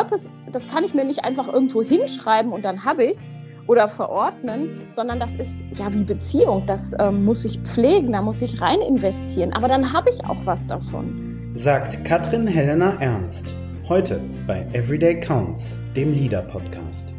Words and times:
Purpose, 0.00 0.30
das 0.50 0.66
kann 0.66 0.82
ich 0.82 0.94
mir 0.94 1.04
nicht 1.04 1.26
einfach 1.26 1.46
irgendwo 1.46 1.82
hinschreiben 1.82 2.52
und 2.52 2.64
dann 2.64 2.86
habe 2.86 3.04
ich 3.04 3.16
es 3.16 3.38
oder 3.66 3.86
verordnen, 3.86 4.80
sondern 4.92 5.20
das 5.20 5.34
ist 5.34 5.62
ja 5.74 5.92
wie 5.92 6.04
Beziehung. 6.04 6.64
Das 6.64 6.94
ähm, 6.98 7.22
muss 7.24 7.44
ich 7.44 7.60
pflegen, 7.60 8.12
da 8.12 8.22
muss 8.22 8.40
ich 8.40 8.62
rein 8.62 8.80
investieren. 8.80 9.52
Aber 9.52 9.68
dann 9.68 9.92
habe 9.92 10.08
ich 10.10 10.24
auch 10.24 10.38
was 10.46 10.66
davon. 10.66 11.52
Sagt 11.52 12.02
Katrin 12.06 12.46
Helena 12.46 12.96
Ernst. 13.00 13.54
Heute 13.90 14.22
bei 14.46 14.66
Everyday 14.72 15.20
Counts, 15.20 15.82
dem 15.94 16.14
Leader-Podcast. 16.14 17.14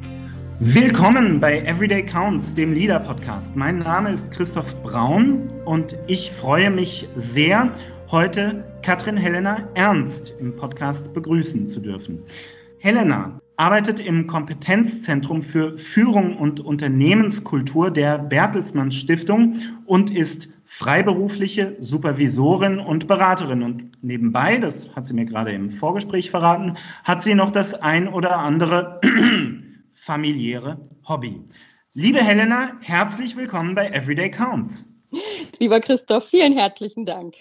Willkommen 0.59 1.39
bei 1.39 1.59
Everyday 1.59 2.03
Counts, 2.03 2.55
dem 2.55 2.73
Leader-Podcast. 2.73 3.55
Mein 3.55 3.77
Name 3.77 4.11
ist 4.11 4.31
Christoph 4.31 4.75
Braun 4.81 5.47
und 5.65 5.95
ich 6.07 6.31
freue 6.31 6.71
mich 6.71 7.07
sehr, 7.15 7.71
heute 8.09 8.63
Katrin 8.81 9.17
Helena 9.17 9.69
Ernst 9.75 10.33
im 10.39 10.55
Podcast 10.55 11.13
begrüßen 11.13 11.67
zu 11.67 11.79
dürfen. 11.79 12.23
Helena 12.83 13.39
arbeitet 13.57 13.99
im 13.99 14.25
Kompetenzzentrum 14.25 15.43
für 15.43 15.77
Führung 15.77 16.35
und 16.35 16.59
Unternehmenskultur 16.59 17.91
der 17.91 18.17
Bertelsmann 18.17 18.91
Stiftung 18.91 19.55
und 19.85 20.09
ist 20.09 20.49
freiberufliche 20.65 21.75
Supervisorin 21.79 22.79
und 22.79 23.05
Beraterin. 23.05 23.61
Und 23.61 23.91
nebenbei, 24.01 24.57
das 24.57 24.89
hat 24.95 25.05
sie 25.05 25.13
mir 25.13 25.25
gerade 25.25 25.51
im 25.51 25.69
Vorgespräch 25.69 26.31
verraten, 26.31 26.75
hat 27.03 27.21
sie 27.21 27.35
noch 27.35 27.51
das 27.51 27.75
ein 27.75 28.07
oder 28.07 28.39
andere 28.39 28.99
familiäre 29.91 30.81
Hobby. 31.07 31.39
Liebe 31.93 32.23
Helena, 32.23 32.71
herzlich 32.81 33.37
willkommen 33.37 33.75
bei 33.75 33.89
Everyday 33.89 34.31
Counts. 34.31 34.87
Lieber 35.59 35.81
Christoph, 35.81 36.27
vielen 36.27 36.57
herzlichen 36.57 37.05
Dank. 37.05 37.35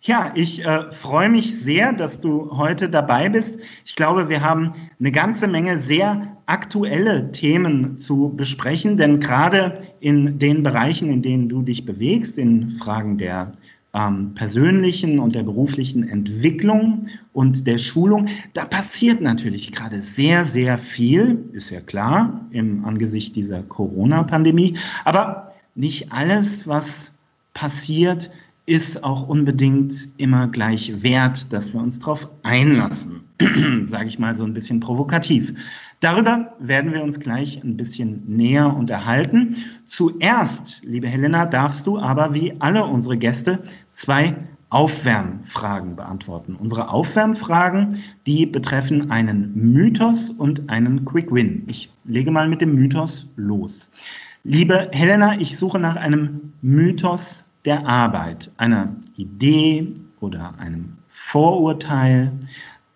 Ja, 0.00 0.32
ich 0.34 0.64
äh, 0.64 0.90
freue 0.90 1.28
mich 1.28 1.60
sehr, 1.60 1.92
dass 1.92 2.20
du 2.20 2.56
heute 2.56 2.88
dabei 2.88 3.28
bist. 3.28 3.60
Ich 3.84 3.94
glaube, 3.94 4.28
wir 4.28 4.42
haben 4.42 4.72
eine 4.98 5.12
ganze 5.12 5.46
Menge 5.46 5.78
sehr 5.78 6.36
aktuelle 6.46 7.30
Themen 7.30 7.98
zu 7.98 8.32
besprechen, 8.36 8.96
denn 8.96 9.20
gerade 9.20 9.74
in 10.00 10.38
den 10.38 10.64
Bereichen, 10.64 11.08
in 11.08 11.22
denen 11.22 11.48
du 11.48 11.62
dich 11.62 11.84
bewegst, 11.84 12.36
in 12.36 12.70
Fragen 12.70 13.16
der 13.16 13.52
ähm, 13.94 14.34
persönlichen 14.34 15.18
und 15.18 15.34
der 15.34 15.44
beruflichen 15.44 16.08
Entwicklung 16.08 17.06
und 17.32 17.66
der 17.66 17.78
Schulung, 17.78 18.28
da 18.54 18.64
passiert 18.64 19.20
natürlich 19.20 19.70
gerade 19.70 20.00
sehr, 20.00 20.44
sehr 20.44 20.78
viel, 20.78 21.44
ist 21.52 21.70
ja 21.70 21.80
klar, 21.80 22.46
im 22.50 22.84
Angesicht 22.84 23.36
dieser 23.36 23.62
Corona-Pandemie. 23.62 24.78
Aber 25.04 25.52
nicht 25.74 26.10
alles, 26.12 26.66
was 26.66 27.12
passiert, 27.54 28.30
ist 28.66 29.02
auch 29.02 29.28
unbedingt 29.28 30.08
immer 30.18 30.46
gleich 30.46 31.02
wert, 31.02 31.52
dass 31.52 31.72
wir 31.72 31.80
uns 31.80 31.98
darauf 31.98 32.28
einlassen, 32.42 33.22
sage 33.86 34.06
ich 34.06 34.18
mal 34.18 34.34
so 34.34 34.44
ein 34.44 34.54
bisschen 34.54 34.80
provokativ. 34.80 35.52
Darüber 36.00 36.52
werden 36.58 36.92
wir 36.92 37.02
uns 37.02 37.18
gleich 37.18 37.62
ein 37.62 37.76
bisschen 37.76 38.22
näher 38.26 38.74
unterhalten. 38.74 39.56
Zuerst, 39.86 40.82
liebe 40.84 41.08
Helena, 41.08 41.46
darfst 41.46 41.86
du 41.86 41.98
aber 41.98 42.34
wie 42.34 42.54
alle 42.60 42.84
unsere 42.84 43.16
Gäste 43.16 43.62
zwei 43.92 44.36
Aufwärmfragen 44.70 45.96
beantworten. 45.96 46.54
Unsere 46.54 46.88
Aufwärmfragen, 46.88 48.02
die 48.26 48.46
betreffen 48.46 49.10
einen 49.10 49.52
Mythos 49.54 50.30
und 50.30 50.70
einen 50.70 51.04
Quick 51.04 51.30
Win. 51.30 51.64
Ich 51.66 51.92
lege 52.04 52.30
mal 52.30 52.48
mit 52.48 52.62
dem 52.62 52.74
Mythos 52.74 53.28
los. 53.36 53.90
Liebe 54.44 54.88
Helena, 54.92 55.38
ich 55.38 55.58
suche 55.58 55.78
nach 55.78 55.96
einem 55.96 56.52
Mythos 56.62 57.44
der 57.64 57.86
Arbeit, 57.86 58.50
einer 58.56 58.96
Idee 59.16 59.94
oder 60.20 60.58
einem 60.58 60.98
Vorurteil, 61.08 62.32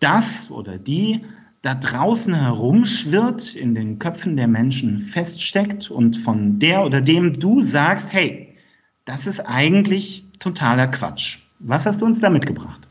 das 0.00 0.50
oder 0.50 0.78
die 0.78 1.24
da 1.62 1.74
draußen 1.74 2.34
herumschwirrt, 2.34 3.54
in 3.54 3.74
den 3.74 3.98
Köpfen 3.98 4.36
der 4.36 4.46
Menschen 4.46 4.98
feststeckt 4.98 5.90
und 5.90 6.16
von 6.16 6.58
der 6.58 6.84
oder 6.84 7.00
dem 7.00 7.32
du 7.32 7.60
sagst, 7.62 8.12
hey, 8.12 8.56
das 9.04 9.26
ist 9.26 9.40
eigentlich 9.40 10.26
totaler 10.38 10.88
Quatsch. 10.88 11.38
Was 11.58 11.86
hast 11.86 12.02
du 12.02 12.06
uns 12.06 12.20
da 12.20 12.30
mitgebracht? 12.30 12.85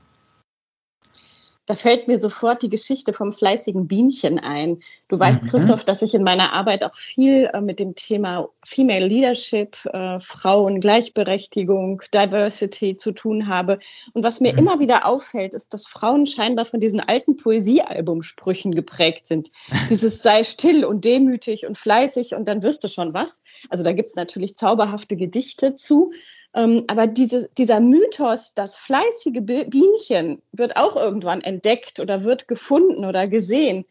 Da 1.65 1.73
fällt 1.73 2.07
mir 2.07 2.19
sofort 2.19 2.61
die 2.61 2.69
Geschichte 2.69 3.13
vom 3.13 3.33
fleißigen 3.33 3.87
Bienchen 3.87 4.39
ein. 4.39 4.79
Du 5.07 5.19
weißt, 5.19 5.43
mhm. 5.43 5.47
Christoph, 5.47 5.83
dass 5.83 6.01
ich 6.01 6.13
in 6.13 6.23
meiner 6.23 6.53
Arbeit 6.53 6.83
auch 6.83 6.93
viel 6.93 7.49
äh, 7.53 7.61
mit 7.61 7.79
dem 7.79 7.95
Thema 7.95 8.49
Female 8.63 9.07
Leadership, 9.07 9.77
äh, 9.85 10.19
Frauen, 10.19 10.79
Gleichberechtigung, 10.79 12.01
Diversity 12.13 12.95
zu 12.97 13.13
tun 13.13 13.47
habe. 13.47 13.79
Und 14.13 14.23
was 14.23 14.39
mir 14.41 14.53
mhm. 14.53 14.59
immer 14.59 14.79
wieder 14.79 15.05
auffällt, 15.05 15.53
ist, 15.53 15.73
dass 15.73 15.87
Frauen 15.87 16.25
scheinbar 16.25 16.65
von 16.65 16.79
diesen 16.79 16.99
alten 16.99 17.35
Poesiealbumsprüchen 17.35 18.73
geprägt 18.75 19.25
sind. 19.25 19.49
Dieses 19.89 20.21
sei 20.21 20.43
still 20.43 20.85
und 20.85 21.03
demütig 21.03 21.65
und 21.65 21.77
fleißig 21.77 22.35
und 22.35 22.47
dann 22.47 22.61
wirst 22.61 22.83
du 22.83 22.87
schon 22.87 23.13
was. 23.13 23.41
Also 23.69 23.83
da 23.83 23.91
gibt's 23.91 24.15
natürlich 24.15 24.55
zauberhafte 24.55 25.17
Gedichte 25.17 25.75
zu. 25.75 26.11
Ähm, 26.55 26.85
aber 26.87 27.05
diese, 27.05 27.49
dieser 27.57 27.81
Mythos, 27.81 28.53
das 28.55 28.77
fleißige 28.77 29.41
Bienchen 29.41 30.41
wird 30.53 30.77
auch 30.77 30.95
irgendwann 30.95 31.41
entdeckt 31.41 31.99
oder 31.99 32.23
wird 32.23 32.47
gefunden 32.47 33.03
oder 33.03 33.27
gesehen, 33.27 33.85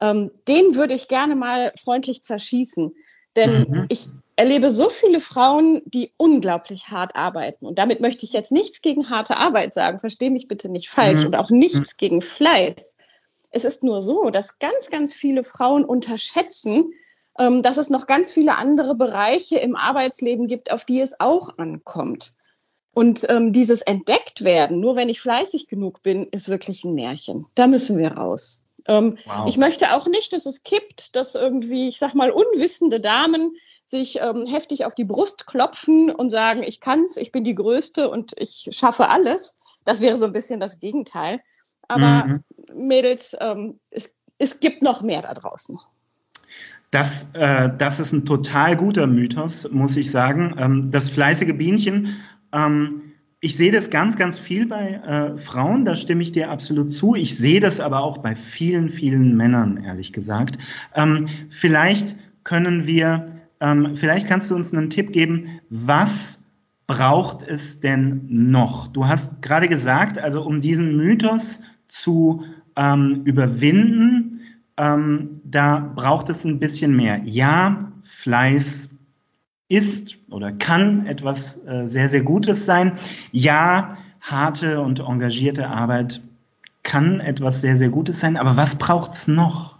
ähm, 0.00 0.30
den 0.48 0.74
würde 0.76 0.94
ich 0.94 1.08
gerne 1.08 1.36
mal 1.36 1.72
freundlich 1.78 2.22
zerschießen. 2.22 2.94
Denn 3.36 3.66
mhm. 3.68 3.86
ich 3.90 4.08
erlebe 4.36 4.70
so 4.70 4.88
viele 4.88 5.20
Frauen, 5.20 5.82
die 5.84 6.12
unglaublich 6.16 6.88
hart 6.88 7.14
arbeiten. 7.14 7.66
Und 7.66 7.78
damit 7.78 8.00
möchte 8.00 8.24
ich 8.24 8.32
jetzt 8.32 8.50
nichts 8.50 8.80
gegen 8.80 9.10
harte 9.10 9.36
Arbeit 9.36 9.74
sagen, 9.74 9.98
verstehe 9.98 10.30
mich 10.30 10.48
bitte 10.48 10.70
nicht 10.70 10.88
falsch, 10.88 11.20
mhm. 11.20 11.26
und 11.26 11.34
auch 11.36 11.50
nichts 11.50 11.98
gegen 11.98 12.22
Fleiß. 12.22 12.96
Es 13.50 13.64
ist 13.64 13.84
nur 13.84 14.00
so, 14.00 14.30
dass 14.30 14.58
ganz, 14.58 14.88
ganz 14.90 15.12
viele 15.12 15.44
Frauen 15.44 15.84
unterschätzen, 15.84 16.92
dass 17.36 17.78
es 17.78 17.88
noch 17.88 18.06
ganz 18.06 18.30
viele 18.30 18.56
andere 18.56 18.94
Bereiche 18.94 19.58
im 19.58 19.74
Arbeitsleben 19.74 20.46
gibt, 20.46 20.72
auf 20.72 20.84
die 20.84 21.00
es 21.00 21.20
auch 21.20 21.56
ankommt. 21.56 22.34
Und 22.92 23.24
ähm, 23.30 23.52
dieses 23.52 23.82
Entdecktwerden, 23.82 24.80
nur 24.80 24.96
wenn 24.96 25.08
ich 25.08 25.20
fleißig 25.20 25.68
genug 25.68 26.02
bin, 26.02 26.26
ist 26.32 26.48
wirklich 26.48 26.84
ein 26.84 26.94
Märchen. 26.94 27.46
Da 27.54 27.66
müssen 27.66 27.98
wir 27.98 28.12
raus. 28.12 28.64
Ähm, 28.86 29.16
wow. 29.26 29.46
Ich 29.46 29.56
möchte 29.58 29.94
auch 29.94 30.06
nicht, 30.06 30.32
dass 30.32 30.46
es 30.46 30.62
kippt, 30.64 31.14
dass 31.14 31.34
irgendwie, 31.34 31.88
ich 31.88 31.98
sag 31.98 32.14
mal, 32.14 32.30
unwissende 32.30 33.00
Damen 33.00 33.54
sich 33.84 34.20
ähm, 34.20 34.46
heftig 34.46 34.84
auf 34.84 34.94
die 34.94 35.04
Brust 35.04 35.46
klopfen 35.46 36.10
und 36.10 36.30
sagen, 36.30 36.62
ich 36.62 36.80
kann's, 36.80 37.16
ich 37.16 37.32
bin 37.32 37.44
die 37.44 37.54
Größte 37.54 38.10
und 38.10 38.32
ich 38.36 38.68
schaffe 38.72 39.08
alles. 39.08 39.56
Das 39.84 40.00
wäre 40.00 40.18
so 40.18 40.26
ein 40.26 40.32
bisschen 40.32 40.60
das 40.60 40.80
Gegenteil. 40.80 41.40
Aber 41.88 42.24
mhm. 42.26 42.44
Mädels, 42.74 43.36
ähm, 43.40 43.80
es, 43.90 44.16
es 44.38 44.60
gibt 44.60 44.82
noch 44.82 45.02
mehr 45.02 45.22
da 45.22 45.34
draußen. 45.34 45.78
Das, 46.90 47.26
äh, 47.34 47.70
das 47.78 48.00
ist 48.00 48.12
ein 48.12 48.24
total 48.24 48.76
guter 48.76 49.06
Mythos, 49.06 49.70
muss 49.70 49.96
ich 49.96 50.10
sagen. 50.10 50.54
Ähm, 50.58 50.90
das 50.90 51.08
fleißige 51.08 51.56
Bienchen, 51.56 52.16
ähm, 52.52 53.02
ich 53.40 53.56
sehe 53.56 53.72
das 53.72 53.88
ganz, 53.88 54.16
ganz 54.16 54.38
viel 54.38 54.66
bei 54.66 55.00
äh, 55.06 55.38
Frauen, 55.38 55.84
da 55.84 55.96
stimme 55.96 56.22
ich 56.22 56.32
dir 56.32 56.50
absolut 56.50 56.92
zu. 56.92 57.14
Ich 57.14 57.38
sehe 57.38 57.60
das 57.60 57.80
aber 57.80 58.02
auch 58.02 58.18
bei 58.18 58.34
vielen, 58.34 58.90
vielen 58.90 59.36
Männern, 59.36 59.82
ehrlich 59.82 60.12
gesagt. 60.12 60.58
Ähm, 60.94 61.28
vielleicht 61.48 62.16
können 62.44 62.86
wir, 62.86 63.26
ähm, 63.60 63.96
vielleicht 63.96 64.28
kannst 64.28 64.50
du 64.50 64.56
uns 64.56 64.74
einen 64.74 64.90
Tipp 64.90 65.12
geben, 65.12 65.60
was 65.70 66.38
braucht 66.86 67.42
es 67.42 67.80
denn 67.80 68.26
noch? 68.28 68.88
Du 68.88 69.06
hast 69.06 69.40
gerade 69.40 69.68
gesagt, 69.68 70.18
also 70.18 70.42
um 70.42 70.60
diesen 70.60 70.96
Mythos 70.96 71.60
zu 71.88 72.44
ähm, 72.76 73.22
überwinden, 73.24 74.19
ähm, 74.80 75.42
da 75.44 75.92
braucht 75.94 76.30
es 76.30 76.44
ein 76.44 76.58
bisschen 76.58 76.96
mehr. 76.96 77.20
Ja, 77.24 77.78
Fleiß 78.02 78.88
ist 79.68 80.16
oder 80.30 80.52
kann 80.52 81.06
etwas 81.06 81.58
äh, 81.66 81.86
sehr, 81.86 82.08
sehr 82.08 82.22
Gutes 82.22 82.64
sein. 82.64 82.94
Ja, 83.30 83.98
harte 84.22 84.80
und 84.80 85.00
engagierte 85.00 85.68
Arbeit 85.68 86.22
kann 86.82 87.20
etwas 87.20 87.60
sehr, 87.60 87.76
sehr 87.76 87.90
Gutes 87.90 88.20
sein. 88.20 88.38
Aber 88.38 88.56
was 88.56 88.76
braucht 88.76 89.12
es 89.12 89.28
noch? 89.28 89.76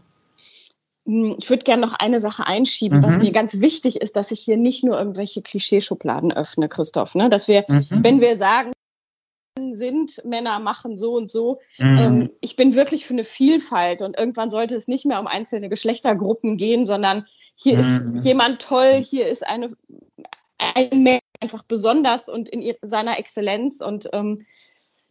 Hm, 1.07 1.37
ich 1.39 1.49
würde 1.49 1.65
gerne 1.65 1.81
noch 1.81 1.95
eine 1.95 2.21
Sache 2.21 2.47
einschieben, 2.47 2.99
mhm. 2.99 3.03
was 3.03 3.17
mir 3.17 3.33
ganz 3.33 3.61
wichtig 3.61 4.03
ist, 4.03 4.17
dass 4.17 4.31
ich 4.31 4.41
hier 4.41 4.59
nicht 4.59 4.85
nur 4.85 4.99
irgendwelche 4.99 5.41
Klischeeschubladen 5.41 6.31
öffne, 6.31 6.69
Christoph. 6.69 7.15
Ne? 7.15 7.31
Dass 7.31 7.49
wir, 7.49 7.65
mhm. 7.67 7.87
wenn 8.03 8.21
wir 8.21 8.37
sagen, 8.37 8.73
sind, 9.75 10.25
Männer 10.25 10.59
machen 10.59 10.97
so 10.97 11.15
und 11.15 11.29
so. 11.29 11.59
Mhm. 11.79 11.99
Ähm, 11.99 12.33
ich 12.41 12.57
bin 12.57 12.75
wirklich 12.75 13.07
für 13.07 13.15
eine 13.15 13.25
Vielfalt 13.25 14.03
und 14.03 14.19
irgendwann 14.19 14.51
sollte 14.51 14.75
es 14.75 14.89
nicht 14.89 15.07
mehr 15.07 15.21
um 15.21 15.27
einzelne 15.27 15.69
Geschlechtergruppen 15.69 16.57
gehen, 16.57 16.87
sondern 16.87 17.27
hier 17.55 17.79
mhm. 17.79 18.17
ist 18.17 18.25
jemand 18.25 18.63
toll, 18.63 18.95
hier 19.03 19.27
ist 19.27 19.47
eine, 19.47 19.71
ein 20.75 21.03
Mensch 21.03 21.21
einfach 21.41 21.63
besonders 21.63 22.29
und 22.29 22.49
in 22.49 22.75
seiner 22.83 23.19
Exzellenz 23.19 23.81
und 23.81 24.09
ähm, 24.13 24.39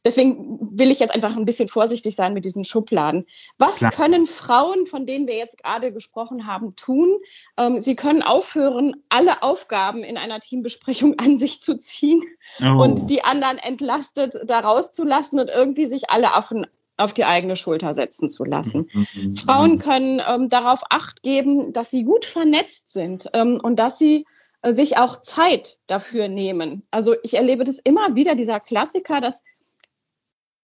Deswegen 0.05 0.59
will 0.61 0.91
ich 0.91 0.99
jetzt 0.99 1.13
einfach 1.13 1.35
ein 1.35 1.45
bisschen 1.45 1.67
vorsichtig 1.67 2.15
sein 2.15 2.33
mit 2.33 2.45
diesen 2.45 2.63
Schubladen. 2.63 3.25
Was 3.57 3.77
Klar. 3.77 3.91
können 3.91 4.27
Frauen, 4.27 4.85
von 4.85 5.05
denen 5.05 5.27
wir 5.27 5.35
jetzt 5.35 5.61
gerade 5.61 5.91
gesprochen 5.91 6.47
haben, 6.47 6.75
tun? 6.75 7.17
Ähm, 7.57 7.81
sie 7.81 7.95
können 7.95 8.21
aufhören, 8.21 8.95
alle 9.09 9.43
Aufgaben 9.43 10.03
in 10.03 10.17
einer 10.17 10.39
Teambesprechung 10.39 11.15
an 11.19 11.35
sich 11.35 11.61
zu 11.61 11.77
ziehen 11.77 12.21
oh. 12.61 12.81
und 12.81 13.09
die 13.09 13.23
anderen 13.23 13.57
entlastet 13.57 14.39
da 14.45 14.59
rauszulassen 14.59 15.39
und 15.39 15.49
irgendwie 15.49 15.87
sich 15.87 16.09
alle 16.09 16.35
auf 16.35 16.51
ein 16.51 16.65
auf 16.97 17.13
die 17.13 17.23
eigene 17.23 17.55
Schulter 17.55 17.93
setzen 17.93 18.27
zu 18.27 18.43
lassen. 18.43 18.89
Mhm. 18.91 19.35
Frauen 19.37 19.79
können 19.79 20.21
ähm, 20.27 20.49
darauf 20.49 20.81
acht 20.89 21.23
geben, 21.23 21.71
dass 21.71 21.89
sie 21.89 22.03
gut 22.03 22.25
vernetzt 22.25 22.91
sind 22.91 23.29
ähm, 23.33 23.57
und 23.63 23.77
dass 23.77 23.97
sie 23.97 24.25
äh, 24.61 24.73
sich 24.73 24.97
auch 24.97 25.21
Zeit 25.21 25.79
dafür 25.87 26.27
nehmen. 26.27 26.83
Also 26.91 27.15
ich 27.23 27.35
erlebe 27.35 27.63
das 27.63 27.79
immer 27.79 28.15
wieder, 28.15 28.35
dieser 28.35 28.59
Klassiker, 28.59 29.21
dass 29.21 29.43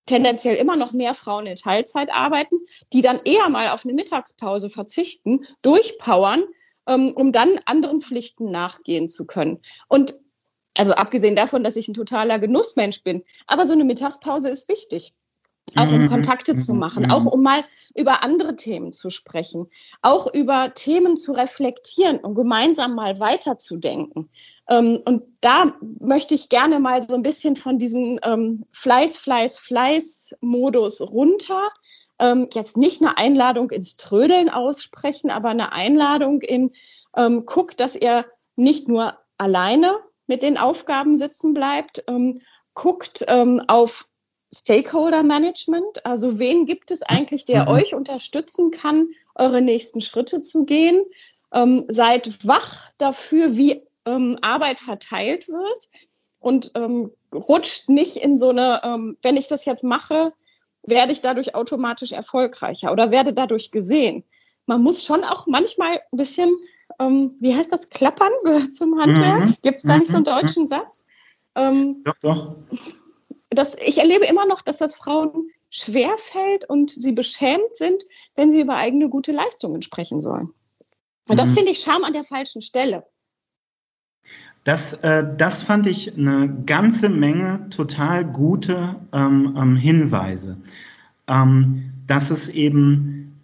tendenziell 0.05 0.55
immer 0.55 0.75
noch 0.75 0.91
mehr 0.91 1.13
Frauen 1.13 1.47
in 1.47 1.55
Teilzeit 1.55 2.13
arbeiten, 2.13 2.57
die 2.93 3.01
dann 3.01 3.19
eher 3.25 3.49
mal 3.49 3.69
auf 3.69 3.85
eine 3.85 3.93
Mittagspause 3.93 4.69
verzichten, 4.69 5.45
durchpowern, 5.61 6.43
ähm, 6.87 7.13
um 7.15 7.31
dann 7.31 7.59
anderen 7.65 8.01
Pflichten 8.01 8.51
nachgehen 8.51 9.07
zu 9.07 9.25
können. 9.25 9.61
Und 9.87 10.19
also 10.77 10.91
abgesehen 10.93 11.35
davon, 11.35 11.63
dass 11.63 11.77
ich 11.77 11.87
ein 11.87 11.93
totaler 11.93 12.37
Genussmensch 12.37 13.01
bin, 13.03 13.23
aber 13.47 13.65
so 13.65 13.73
eine 13.73 13.85
Mittagspause 13.85 14.49
ist 14.49 14.69
wichtig. 14.69 15.13
Auch 15.75 15.91
um 15.91 16.01
mhm. 16.01 16.07
Kontakte 16.07 16.55
zu 16.55 16.73
mhm. 16.73 16.79
machen, 16.79 17.11
auch 17.11 17.25
um 17.25 17.41
mal 17.41 17.63
über 17.95 18.23
andere 18.23 18.55
Themen 18.55 18.93
zu 18.93 19.09
sprechen, 19.09 19.67
auch 20.01 20.31
über 20.31 20.73
Themen 20.75 21.17
zu 21.17 21.31
reflektieren 21.31 22.19
und 22.19 22.35
gemeinsam 22.35 22.93
mal 22.93 23.19
weiterzudenken. 23.19 24.29
Ähm, 24.69 25.01
und 25.05 25.23
da 25.41 25.73
möchte 25.99 26.35
ich 26.35 26.49
gerne 26.49 26.79
mal 26.79 27.01
so 27.01 27.15
ein 27.15 27.23
bisschen 27.23 27.55
von 27.55 27.79
diesem 27.79 28.19
ähm, 28.23 28.65
Fleiß, 28.71 29.17
Fleiß, 29.17 29.57
Fleiß-Modus 29.57 31.01
runter. 31.01 31.71
Ähm, 32.19 32.47
jetzt 32.53 32.77
nicht 32.77 33.01
eine 33.01 33.17
Einladung 33.17 33.71
ins 33.71 33.97
Trödeln 33.97 34.49
aussprechen, 34.49 35.31
aber 35.31 35.49
eine 35.49 35.71
Einladung 35.71 36.41
in, 36.41 36.71
guckt, 37.45 37.79
dass 37.79 37.95
ihr 37.95 38.25
nicht 38.57 38.89
nur 38.89 39.17
alleine 39.37 39.95
mit 40.27 40.43
den 40.43 40.57
Aufgaben 40.57 41.15
sitzen 41.15 41.53
bleibt, 41.53 42.03
guckt 42.73 43.25
auf 43.69 44.09
Stakeholder 44.53 45.23
Management. 45.23 46.05
Also 46.05 46.39
wen 46.39 46.65
gibt 46.65 46.91
es 46.91 47.01
eigentlich, 47.01 47.45
der 47.45 47.63
mhm. 47.63 47.69
euch 47.69 47.95
unterstützen 47.95 48.71
kann, 48.71 49.07
eure 49.35 49.61
nächsten 49.61 50.01
Schritte 50.01 50.41
zu 50.41 50.65
gehen? 50.65 51.03
Ähm, 51.53 51.85
seid 51.87 52.45
wach 52.45 52.91
dafür, 52.97 53.55
wie 53.55 53.81
ähm, 54.05 54.37
Arbeit 54.41 54.79
verteilt 54.79 55.47
wird 55.47 55.89
und 56.39 56.71
ähm, 56.75 57.11
rutscht 57.33 57.89
nicht 57.89 58.17
in 58.17 58.37
so 58.37 58.49
eine, 58.49 58.81
ähm, 58.83 59.17
wenn 59.21 59.37
ich 59.37 59.47
das 59.47 59.65
jetzt 59.65 59.83
mache, 59.83 60.33
werde 60.83 61.11
ich 61.11 61.21
dadurch 61.21 61.55
automatisch 61.55 62.11
erfolgreicher 62.11 62.91
oder 62.91 63.11
werde 63.11 63.33
dadurch 63.33 63.71
gesehen. 63.71 64.23
Man 64.67 64.81
muss 64.81 65.03
schon 65.03 65.23
auch 65.23 65.47
manchmal 65.47 66.01
ein 66.11 66.17
bisschen, 66.17 66.55
ähm, 66.99 67.35
wie 67.39 67.55
heißt 67.55 67.71
das, 67.71 67.89
klappern 67.89 68.31
gehört 68.43 68.73
zum 68.75 68.99
Handwerk. 68.99 69.45
Mhm. 69.45 69.55
Gibt 69.63 69.77
es 69.77 69.83
da 69.83 69.97
nicht 69.97 70.09
so 70.09 70.17
einen 70.17 70.25
mhm. 70.25 70.39
deutschen 70.39 70.67
Satz? 70.67 71.05
Ähm, 71.55 72.03
doch, 72.03 72.17
doch 72.19 72.55
das, 73.55 73.75
ich 73.83 73.97
erlebe 73.97 74.25
immer 74.25 74.45
noch, 74.45 74.61
dass 74.61 74.77
das 74.77 74.95
Frauen 74.95 75.49
schwerfällt 75.69 76.69
und 76.69 76.91
sie 76.91 77.11
beschämt 77.11 77.75
sind, 77.75 78.03
wenn 78.35 78.49
sie 78.49 78.61
über 78.61 78.75
eigene 78.75 79.09
gute 79.09 79.31
Leistungen 79.31 79.81
sprechen 79.81 80.21
sollen. 80.21 80.53
Und 81.27 81.39
das 81.39 81.51
mhm. 81.51 81.55
finde 81.55 81.71
ich 81.71 81.79
Scham 81.79 82.03
an 82.03 82.13
der 82.13 82.23
falschen 82.23 82.61
Stelle. 82.61 83.03
Das, 84.63 84.93
äh, 84.93 85.23
das 85.37 85.63
fand 85.63 85.85
ich 85.85 86.17
eine 86.17 86.63
ganze 86.65 87.09
Menge 87.09 87.69
total 87.69 88.25
gute 88.25 88.95
ähm, 89.13 89.55
ähm, 89.55 89.75
Hinweise, 89.75 90.57
ähm, 91.27 91.91
dass 92.07 92.31
es 92.31 92.49
eben, 92.49 93.39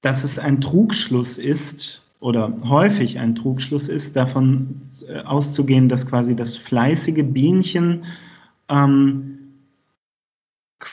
dass 0.00 0.24
es 0.24 0.38
ein 0.38 0.60
Trugschluss 0.60 1.36
ist 1.36 2.02
oder 2.20 2.56
häufig 2.66 3.18
ein 3.18 3.34
Trugschluss 3.34 3.90
ist, 3.90 4.16
davon 4.16 4.80
äh, 5.06 5.20
auszugehen, 5.20 5.90
dass 5.90 6.06
quasi 6.06 6.34
das 6.34 6.56
fleißige 6.56 7.24
Bienchen 7.24 8.06
ähm, 8.70 9.43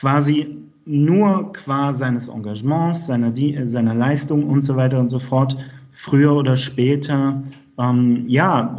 quasi 0.02 0.58
nur 0.84 1.52
qua 1.52 1.94
seines 1.94 2.26
Engagements, 2.26 3.06
seiner, 3.06 3.32
seiner 3.66 3.94
Leistung 3.94 4.48
und 4.50 4.64
so 4.64 4.74
weiter 4.74 4.98
und 4.98 5.10
so 5.10 5.20
fort 5.20 5.56
früher 5.92 6.34
oder 6.34 6.56
später 6.56 7.40
ähm, 7.78 8.24
ja, 8.26 8.76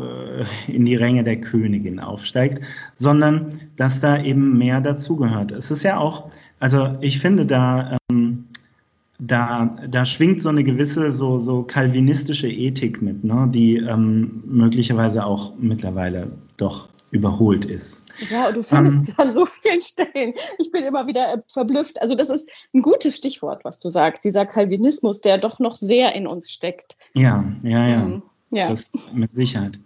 äh, 0.68 0.72
in 0.72 0.84
die 0.84 0.98
Ränge 0.98 1.24
der 1.24 1.40
Königin 1.40 2.02
aufsteigt, 2.02 2.62
sondern 2.94 3.48
dass 3.78 4.02
da 4.02 4.22
eben 4.22 4.58
mehr 4.58 4.82
dazugehört. 4.82 5.54
Es 5.54 5.72
ist 5.72 5.84
ja 5.84 5.98
auch, 5.98 6.30
also 6.60 6.98
ich 7.00 7.20
finde 7.20 7.46
da, 7.46 7.98
ähm, 8.12 8.44
da, 9.18 9.78
da 9.90 10.06
schwingt 10.06 10.42
so 10.42 10.50
eine 10.50 10.66
gewisse 10.66 11.14
so, 11.14 11.38
so 11.38 11.64
kalvinistische 11.64 12.50
Ethik 12.50 13.02
mit, 13.02 13.24
ne, 13.24 13.48
die 13.50 13.78
ähm, 13.78 14.44
möglicherweise 14.46 15.26
auch 15.26 15.54
mittlerweile 15.58 16.34
doch 16.58 16.90
überholt 17.14 17.66
ist. 17.66 18.02
Ja, 18.30 18.48
und 18.48 18.58
du 18.58 18.64
findest 18.64 18.98
es 18.98 19.10
ähm, 19.10 19.16
an 19.18 19.32
so 19.32 19.46
vielen 19.46 19.82
Stellen. 19.82 20.34
Ich 20.58 20.72
bin 20.72 20.84
immer 20.84 21.08
wieder 21.08 21.34
äh, 21.34 21.38
verblüfft. 21.48 22.02
Also 22.02 22.16
das 22.16 22.30
ist 22.30 22.50
ein 22.74 22.82
gutes 22.82 23.16
Stichwort, 23.16 23.64
was 23.64 23.80
du 23.80 23.90
sagst, 23.90 24.26
dieser 24.26 24.46
Kalvinismus, 24.46 25.22
der 25.22 25.38
doch 25.38 25.60
noch 25.60 25.76
sehr 25.76 26.16
in 26.16 26.28
uns 26.28 26.52
steckt. 26.52 26.98
Ja, 27.14 27.46
ja, 27.64 27.88
ja. 27.88 28.06
Mhm. 28.06 28.24
ja. 28.50 28.70
Das 28.70 28.94
mit 29.14 29.34
Sicherheit. 29.36 29.80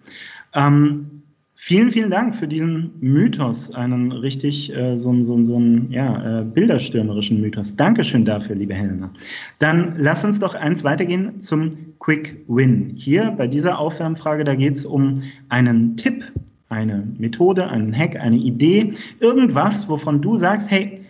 Ähm, 0.53 1.21
vielen, 1.53 1.91
vielen 1.91 2.09
Dank 2.09 2.33
für 2.33 2.47
diesen 2.47 2.93
Mythos, 3.01 3.71
einen 3.71 4.13
richtig 4.13 4.73
äh, 4.73 4.97
so, 4.97 5.13
so, 5.21 5.43
so 5.43 5.57
einen 5.57 5.91
ja, 5.91 6.39
äh, 6.39 6.43
bilderstürmerischen 6.45 7.41
Mythos. 7.41 7.75
Dankeschön 7.75 8.23
dafür, 8.23 8.55
liebe 8.55 8.73
Helena. 8.73 9.11
Dann 9.59 9.95
lass 9.97 10.23
uns 10.23 10.39
doch 10.39 10.55
eins 10.55 10.85
weitergehen 10.85 11.41
zum 11.41 11.97
Quick 11.99 12.45
Win. 12.47 12.93
Hier 12.95 13.31
bei 13.31 13.47
dieser 13.47 13.79
Aufwärmfrage, 13.79 14.45
da 14.45 14.55
geht 14.55 14.75
es 14.75 14.85
um 14.85 15.15
einen 15.49 15.97
Tipp, 15.97 16.23
eine 16.69 17.07
Methode, 17.17 17.69
einen 17.69 17.95
Hack, 17.95 18.17
eine 18.19 18.37
Idee, 18.37 18.93
irgendwas, 19.19 19.87
wovon 19.89 20.21
du 20.21 20.37
sagst, 20.37 20.69
hey, 20.69 21.01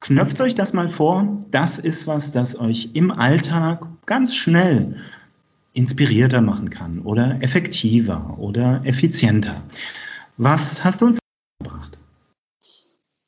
knöpft 0.00 0.40
euch 0.40 0.54
das 0.54 0.72
mal 0.72 0.88
vor, 0.88 1.40
das 1.50 1.78
ist 1.78 2.06
was, 2.06 2.30
das 2.30 2.58
euch 2.58 2.90
im 2.94 3.10
Alltag 3.10 3.86
ganz 4.06 4.34
schnell 4.34 4.96
inspirierter 5.72 6.40
machen 6.40 6.70
kann 6.70 7.00
oder 7.00 7.38
effektiver 7.40 8.36
oder 8.38 8.80
effizienter. 8.84 9.62
Was 10.36 10.84
hast 10.84 11.00
du 11.00 11.06
uns 11.06 11.18
gebracht? 11.58 11.98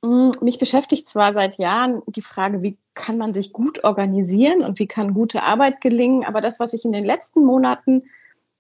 Mm, 0.02 0.30
mich 0.40 0.58
beschäftigt 0.58 1.08
zwar 1.08 1.34
seit 1.34 1.58
Jahren 1.58 2.02
die 2.06 2.22
Frage, 2.22 2.62
wie 2.62 2.76
kann 2.94 3.18
man 3.18 3.32
sich 3.32 3.52
gut 3.52 3.82
organisieren 3.84 4.62
und 4.62 4.78
wie 4.78 4.86
kann 4.86 5.14
gute 5.14 5.42
Arbeit 5.42 5.80
gelingen, 5.80 6.24
aber 6.24 6.40
das, 6.40 6.60
was 6.60 6.72
ich 6.72 6.84
in 6.84 6.92
den 6.92 7.04
letzten 7.04 7.44
Monaten 7.44 8.04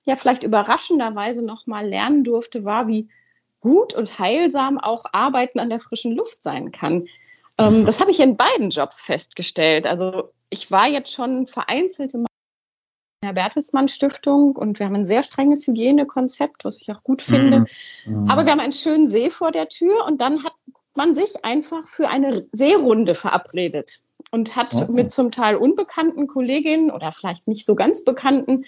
ja 0.06 0.16
vielleicht 0.16 0.42
überraschenderweise 0.42 1.44
nochmal 1.44 1.86
lernen 1.86 2.24
durfte, 2.24 2.64
war, 2.64 2.88
wie 2.88 3.08
gut 3.60 3.94
und 3.94 4.18
heilsam 4.18 4.78
auch 4.78 5.04
Arbeiten 5.12 5.58
an 5.58 5.68
der 5.68 5.80
frischen 5.80 6.12
Luft 6.12 6.42
sein 6.42 6.70
kann. 6.70 7.08
Ähm, 7.58 7.80
mhm. 7.80 7.86
das 7.86 8.00
habe 8.00 8.10
ich 8.10 8.20
in 8.20 8.36
beiden 8.36 8.70
Jobs 8.70 9.02
festgestellt. 9.02 9.86
Also 9.86 10.30
ich 10.50 10.70
war 10.70 10.86
jetzt 10.86 11.12
schon 11.12 11.46
vereinzelte 11.46 12.18
Mal 12.18 12.26
in 13.22 13.28
der 13.28 13.32
Bertelsmann 13.32 13.88
Stiftung 13.88 14.54
und 14.54 14.78
wir 14.78 14.86
haben 14.86 14.94
ein 14.94 15.04
sehr 15.04 15.22
strenges 15.22 15.66
Hygienekonzept, 15.66 16.64
was 16.64 16.80
ich 16.80 16.90
auch 16.92 17.02
gut 17.02 17.22
finde. 17.22 17.60
Mhm. 18.06 18.22
mhm. 18.22 18.30
Aber 18.30 18.44
wir 18.44 18.52
haben 18.52 18.60
einen 18.60 18.72
schönen 18.72 19.08
See 19.08 19.30
vor 19.30 19.50
der 19.50 19.68
Tür 19.68 20.04
und 20.06 20.20
dann 20.20 20.44
hat 20.44 20.52
man 20.94 21.14
sich 21.14 21.44
einfach 21.44 21.86
für 21.86 22.08
eine 22.08 22.46
Seerunde 22.52 23.14
verabredet 23.14 24.00
und 24.30 24.56
hat 24.56 24.74
okay. 24.74 24.92
mit 24.92 25.10
zum 25.10 25.30
Teil 25.30 25.56
unbekannten 25.56 26.26
Kolleginnen 26.26 26.90
oder 26.90 27.12
vielleicht 27.12 27.48
nicht 27.48 27.64
so 27.64 27.74
ganz 27.74 28.04
bekannten 28.04 28.64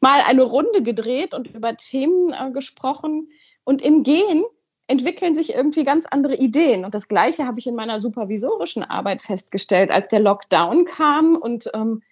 mal 0.00 0.22
eine 0.26 0.42
Runde 0.42 0.82
gedreht 0.82 1.34
und 1.34 1.48
über 1.48 1.76
Themen 1.76 2.32
äh, 2.32 2.50
gesprochen. 2.50 3.30
Und 3.64 3.82
im 3.82 4.02
Gehen 4.02 4.44
entwickeln 4.86 5.36
sich 5.36 5.54
irgendwie 5.54 5.84
ganz 5.84 6.06
andere 6.10 6.34
Ideen. 6.34 6.84
Und 6.84 6.94
das 6.94 7.06
Gleiche 7.06 7.46
habe 7.46 7.60
ich 7.60 7.66
in 7.66 7.76
meiner 7.76 8.00
supervisorischen 8.00 8.82
Arbeit 8.82 9.22
festgestellt, 9.22 9.90
als 9.90 10.08
der 10.08 10.20
Lockdown 10.20 10.84
kam 10.84 11.36
und 11.36 11.70
ähm, 11.74 12.02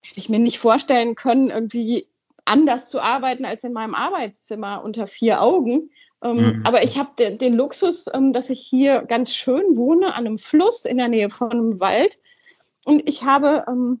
hätte 0.00 0.18
ich 0.18 0.28
mir 0.28 0.38
nicht 0.38 0.58
vorstellen 0.58 1.14
können, 1.14 1.50
irgendwie 1.50 2.08
anders 2.44 2.88
zu 2.88 3.00
arbeiten 3.00 3.44
als 3.44 3.62
in 3.64 3.72
meinem 3.72 3.94
Arbeitszimmer 3.94 4.82
unter 4.82 5.06
vier 5.06 5.42
Augen. 5.42 5.90
Ähm, 6.22 6.36
mhm. 6.36 6.62
Aber 6.64 6.82
ich 6.82 6.98
habe 6.98 7.10
de 7.18 7.36
den 7.36 7.54
Luxus, 7.54 8.06
ähm, 8.12 8.32
dass 8.32 8.50
ich 8.50 8.60
hier 8.60 9.02
ganz 9.02 9.34
schön 9.34 9.76
wohne, 9.76 10.14
an 10.14 10.26
einem 10.26 10.38
Fluss 10.38 10.84
in 10.84 10.98
der 10.98 11.08
Nähe 11.08 11.30
von 11.30 11.52
einem 11.52 11.80
Wald. 11.80 12.18
Und 12.84 13.08
ich 13.08 13.24
habe 13.24 13.64
ähm, 13.68 14.00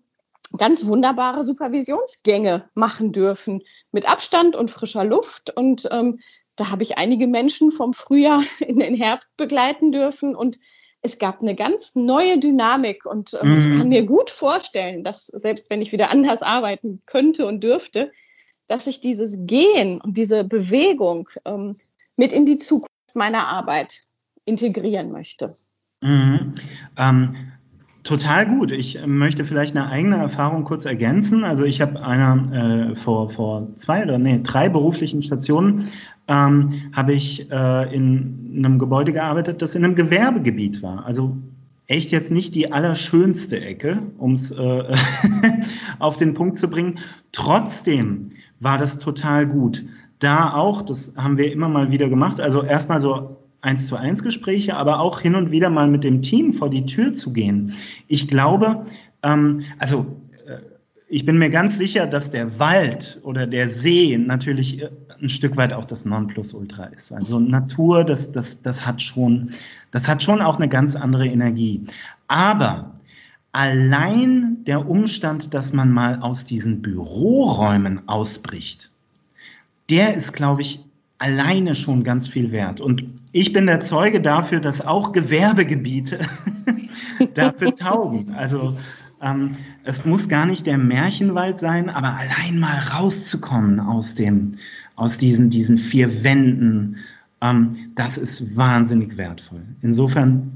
ganz 0.56 0.86
wunderbare 0.86 1.44
Supervisionsgänge 1.44 2.68
machen 2.74 3.12
dürfen 3.12 3.62
mit 3.90 4.08
Abstand 4.08 4.56
und 4.56 4.70
frischer 4.70 5.04
Luft. 5.04 5.54
Und 5.56 5.88
ähm, 5.90 6.20
da 6.56 6.70
habe 6.70 6.82
ich 6.82 6.98
einige 6.98 7.26
Menschen 7.26 7.72
vom 7.72 7.92
Frühjahr 7.92 8.42
in 8.60 8.78
den 8.78 8.94
Herbst 8.94 9.36
begleiten 9.36 9.92
dürfen 9.92 10.34
und 10.34 10.58
es 11.04 11.18
gab 11.18 11.40
eine 11.40 11.56
ganz 11.56 11.96
neue 11.96 12.38
Dynamik 12.38 13.04
und 13.04 13.36
ähm, 13.42 13.54
mhm. 13.54 13.58
ich 13.58 13.78
kann 13.78 13.88
mir 13.88 14.04
gut 14.04 14.30
vorstellen, 14.30 15.02
dass 15.02 15.26
selbst 15.26 15.68
wenn 15.68 15.82
ich 15.82 15.90
wieder 15.90 16.12
anders 16.12 16.42
arbeiten 16.42 17.02
könnte 17.06 17.46
und 17.46 17.64
dürfte, 17.64 18.12
dass 18.68 18.86
ich 18.86 19.00
dieses 19.00 19.38
Gehen 19.40 20.00
und 20.00 20.16
diese 20.16 20.44
Bewegung 20.44 21.28
ähm, 21.44 21.74
mit 22.16 22.32
in 22.32 22.46
die 22.46 22.56
Zukunft 22.56 22.88
meiner 23.14 23.48
Arbeit 23.48 24.04
integrieren 24.44 25.10
möchte. 25.10 25.56
Mhm. 26.02 26.54
Ähm, 26.96 27.51
Total 28.02 28.46
gut. 28.46 28.72
Ich 28.72 28.98
möchte 29.06 29.44
vielleicht 29.44 29.76
eine 29.76 29.88
eigene 29.88 30.16
Erfahrung 30.16 30.64
kurz 30.64 30.84
ergänzen. 30.84 31.44
Also 31.44 31.64
ich 31.64 31.80
habe 31.80 32.04
einer 32.04 32.90
äh, 32.90 32.94
vor, 32.96 33.30
vor 33.30 33.68
zwei 33.76 34.02
oder 34.02 34.18
nee, 34.18 34.40
drei 34.42 34.68
beruflichen 34.68 35.22
Stationen 35.22 35.86
ähm, 36.26 36.90
habe 36.92 37.12
ich 37.12 37.50
äh, 37.52 37.94
in 37.94 38.54
einem 38.56 38.80
Gebäude 38.80 39.12
gearbeitet, 39.12 39.62
das 39.62 39.76
in 39.76 39.84
einem 39.84 39.94
Gewerbegebiet 39.94 40.82
war. 40.82 41.06
Also 41.06 41.36
echt 41.86 42.10
jetzt 42.10 42.32
nicht 42.32 42.56
die 42.56 42.72
allerschönste 42.72 43.60
Ecke, 43.60 44.10
um 44.18 44.32
es 44.32 44.50
äh, 44.50 44.84
auf 46.00 46.16
den 46.16 46.34
Punkt 46.34 46.58
zu 46.58 46.68
bringen. 46.68 46.98
Trotzdem 47.30 48.32
war 48.58 48.78
das 48.78 48.98
total 48.98 49.46
gut. 49.46 49.84
Da 50.18 50.54
auch, 50.54 50.82
das 50.82 51.12
haben 51.16 51.38
wir 51.38 51.52
immer 51.52 51.68
mal 51.68 51.90
wieder 51.90 52.08
gemacht, 52.08 52.40
also 52.40 52.62
erstmal 52.62 53.00
so 53.00 53.41
eins 53.62 53.86
zu 53.86 53.96
eins 53.96 54.22
Gespräche, 54.22 54.76
aber 54.76 55.00
auch 55.00 55.20
hin 55.20 55.34
und 55.34 55.50
wieder 55.50 55.70
mal 55.70 55.88
mit 55.88 56.04
dem 56.04 56.20
Team 56.20 56.52
vor 56.52 56.68
die 56.68 56.84
Tür 56.84 57.14
zu 57.14 57.32
gehen. 57.32 57.72
Ich 58.08 58.28
glaube, 58.28 58.84
ähm, 59.22 59.62
also 59.78 60.20
äh, 60.46 60.58
ich 61.08 61.24
bin 61.24 61.38
mir 61.38 61.48
ganz 61.48 61.78
sicher, 61.78 62.06
dass 62.06 62.30
der 62.30 62.58
Wald 62.58 63.20
oder 63.22 63.46
der 63.46 63.68
See 63.68 64.18
natürlich 64.18 64.82
äh, 64.82 64.90
ein 65.22 65.28
Stück 65.28 65.56
weit 65.56 65.72
auch 65.72 65.84
das 65.84 66.04
Nonplusultra 66.04 66.86
ist. 66.86 67.12
Also 67.12 67.38
Natur, 67.38 68.04
das, 68.04 68.32
das, 68.32 68.60
das, 68.62 68.84
hat 68.84 69.00
schon, 69.00 69.50
das 69.92 70.08
hat 70.08 70.22
schon 70.22 70.42
auch 70.42 70.56
eine 70.56 70.68
ganz 70.68 70.96
andere 70.96 71.26
Energie. 71.26 71.82
Aber 72.26 72.98
allein 73.52 74.64
der 74.64 74.88
Umstand, 74.88 75.54
dass 75.54 75.72
man 75.72 75.92
mal 75.92 76.20
aus 76.20 76.44
diesen 76.44 76.82
Büroräumen 76.82 78.08
ausbricht, 78.08 78.90
der 79.90 80.14
ist, 80.14 80.32
glaube 80.32 80.62
ich, 80.62 80.84
alleine 81.18 81.76
schon 81.76 82.02
ganz 82.02 82.26
viel 82.26 82.50
wert. 82.50 82.80
Und 82.80 83.04
ich 83.32 83.52
bin 83.52 83.66
der 83.66 83.80
Zeuge 83.80 84.20
dafür, 84.20 84.60
dass 84.60 84.80
auch 84.80 85.12
Gewerbegebiete 85.12 86.20
dafür 87.34 87.74
taugen. 87.74 88.34
Also 88.34 88.76
ähm, 89.22 89.56
es 89.84 90.04
muss 90.04 90.28
gar 90.28 90.46
nicht 90.46 90.66
der 90.66 90.78
Märchenwald 90.78 91.58
sein, 91.58 91.88
aber 91.88 92.14
allein 92.14 92.58
mal 92.58 92.78
rauszukommen 92.94 93.80
aus 93.80 94.14
dem, 94.14 94.52
aus 94.96 95.16
diesen, 95.16 95.48
diesen 95.48 95.78
vier 95.78 96.22
Wänden, 96.22 96.98
ähm, 97.40 97.92
das 97.94 98.18
ist 98.18 98.56
wahnsinnig 98.56 99.16
wertvoll. 99.16 99.62
Insofern 99.80 100.52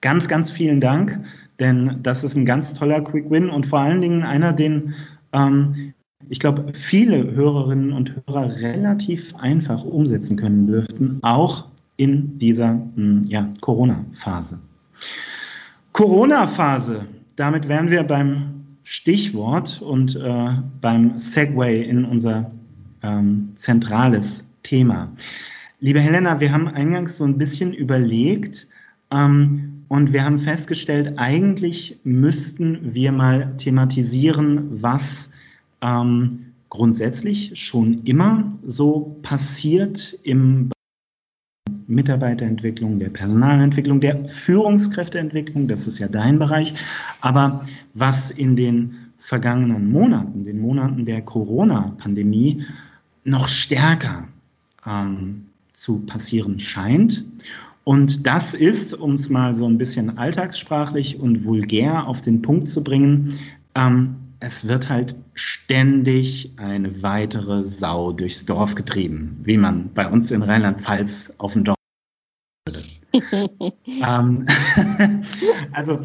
ganz, 0.00 0.28
ganz 0.28 0.50
vielen 0.50 0.80
Dank, 0.80 1.18
denn 1.58 1.98
das 2.02 2.22
ist 2.22 2.36
ein 2.36 2.46
ganz 2.46 2.72
toller 2.74 3.02
Quick 3.02 3.30
Win 3.30 3.50
und 3.50 3.66
vor 3.66 3.80
allen 3.80 4.00
Dingen 4.00 4.22
einer, 4.22 4.52
den 4.52 4.94
ähm, 5.32 5.92
ich 6.28 6.38
glaube, 6.38 6.72
viele 6.74 7.32
Hörerinnen 7.32 7.92
und 7.92 8.14
Hörer 8.26 8.54
relativ 8.54 9.34
einfach 9.36 9.84
umsetzen 9.84 10.36
können 10.36 10.66
dürften, 10.66 11.18
auch 11.22 11.66
in 12.00 12.38
dieser 12.38 12.80
hm, 12.94 13.22
ja, 13.26 13.52
Corona-Phase. 13.60 14.58
Corona-Phase, 15.92 17.04
damit 17.36 17.68
wären 17.68 17.90
wir 17.90 18.04
beim 18.04 18.64
Stichwort 18.84 19.82
und 19.82 20.16
äh, 20.16 20.48
beim 20.80 21.18
Segway 21.18 21.82
in 21.82 22.06
unser 22.06 22.48
ähm, 23.02 23.52
zentrales 23.56 24.46
Thema. 24.62 25.12
Liebe 25.80 26.00
Helena, 26.00 26.40
wir 26.40 26.50
haben 26.50 26.68
eingangs 26.68 27.18
so 27.18 27.24
ein 27.24 27.36
bisschen 27.36 27.74
überlegt 27.74 28.66
ähm, 29.10 29.84
und 29.88 30.14
wir 30.14 30.24
haben 30.24 30.38
festgestellt, 30.38 31.18
eigentlich 31.18 31.98
müssten 32.04 32.94
wir 32.94 33.12
mal 33.12 33.54
thematisieren, 33.58 34.82
was 34.82 35.28
ähm, 35.82 36.46
grundsätzlich 36.70 37.58
schon 37.58 37.98
immer 38.04 38.48
so 38.64 39.18
passiert 39.20 40.18
im 40.22 40.70
Mitarbeiterentwicklung, 41.90 42.98
der 42.98 43.10
Personalentwicklung, 43.10 44.00
der 44.00 44.28
Führungskräfteentwicklung, 44.28 45.68
das 45.68 45.86
ist 45.86 45.98
ja 45.98 46.08
dein 46.08 46.38
Bereich, 46.38 46.74
aber 47.20 47.66
was 47.94 48.30
in 48.30 48.56
den 48.56 48.94
vergangenen 49.18 49.90
Monaten, 49.90 50.44
den 50.44 50.60
Monaten 50.60 51.04
der 51.04 51.22
Corona-Pandemie, 51.22 52.64
noch 53.24 53.48
stärker 53.48 54.26
ähm, 54.86 55.46
zu 55.72 55.98
passieren 56.00 56.58
scheint. 56.58 57.24
Und 57.84 58.26
das 58.26 58.54
ist, 58.54 58.94
um 58.94 59.14
es 59.14 59.28
mal 59.30 59.54
so 59.54 59.66
ein 59.66 59.78
bisschen 59.78 60.18
alltagssprachlich 60.18 61.18
und 61.20 61.44
vulgär 61.44 62.06
auf 62.06 62.22
den 62.22 62.40
Punkt 62.42 62.68
zu 62.68 62.82
bringen, 62.82 63.34
ähm, 63.74 64.16
es 64.40 64.66
wird 64.66 64.88
halt 64.88 65.14
ständig 65.34 66.50
eine 66.56 67.02
weitere 67.02 67.62
Sau 67.62 68.12
durchs 68.12 68.46
Dorf 68.46 68.74
getrieben, 68.74 69.38
wie 69.44 69.58
man 69.58 69.90
bei 69.94 70.08
uns 70.08 70.30
in 70.30 70.42
Rheinland-Pfalz 70.42 71.34
auf 71.38 71.52
dem 71.52 71.64
Dorf. 71.64 71.79
Ähm, 73.12 74.46
also 75.72 76.00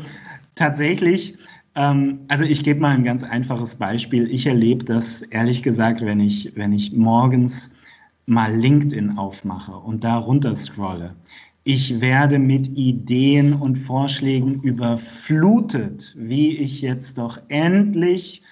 tatsächlich 0.56 1.36
ähm, 1.76 2.22
also 2.30 2.44
ich 2.46 2.64
gebe 2.64 2.80
mal 2.80 2.96
ein 2.96 3.04
ganz 3.04 3.24
einfaches 3.24 3.76
Beispiel. 3.76 4.30
Ich 4.32 4.48
erlebe 4.48 4.86
das 4.86 5.22
ehrlich 5.22 5.62
gesagt, 5.62 6.02
wenn 6.02 6.20
ich, 6.20 6.54
wenn 6.56 6.74
ich 6.74 6.94
morgens 6.94 7.70
mal 8.26 8.56
LinkedIn 8.56 9.18
aufmache 9.18 9.74
und 9.74 10.04
da 10.04 10.18
runter 10.18 10.56
scrolle. 10.56 11.16
Ich 11.64 12.00
werde 12.00 12.40
mit 12.40 12.78
Ideen 12.78 13.54
und 13.54 13.78
Vorschlägen 13.78 14.62
überflutet, 14.62 16.16
wie 16.18 16.56
ich 16.58 16.82
jetzt 16.82 17.18
doch 17.18 17.40
endlich 17.50 18.44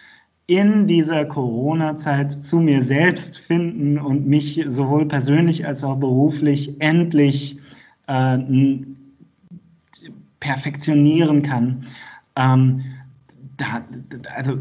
in 0.47 0.87
dieser 0.87 1.25
Corona-Zeit 1.25 2.31
zu 2.31 2.57
mir 2.57 2.83
selbst 2.83 3.37
finden 3.37 3.97
und 3.97 4.27
mich 4.27 4.63
sowohl 4.67 5.07
persönlich 5.07 5.65
als 5.65 5.83
auch 5.83 5.95
beruflich 5.95 6.81
endlich 6.81 7.59
äh, 8.07 8.37
perfektionieren 10.39 11.41
kann. 11.41 11.85
Ähm, 12.35 12.83
da, 13.57 13.85
also 14.35 14.59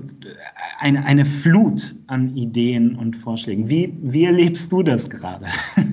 eine, 0.79 1.05
eine 1.05 1.25
Flut 1.25 1.95
an 2.07 2.37
Ideen 2.37 2.97
und 2.97 3.17
Vorschlägen. 3.17 3.69
Wie, 3.69 3.97
wie 4.01 4.25
erlebst 4.25 4.71
du 4.73 4.83
das 4.83 5.09
gerade? 5.09 5.47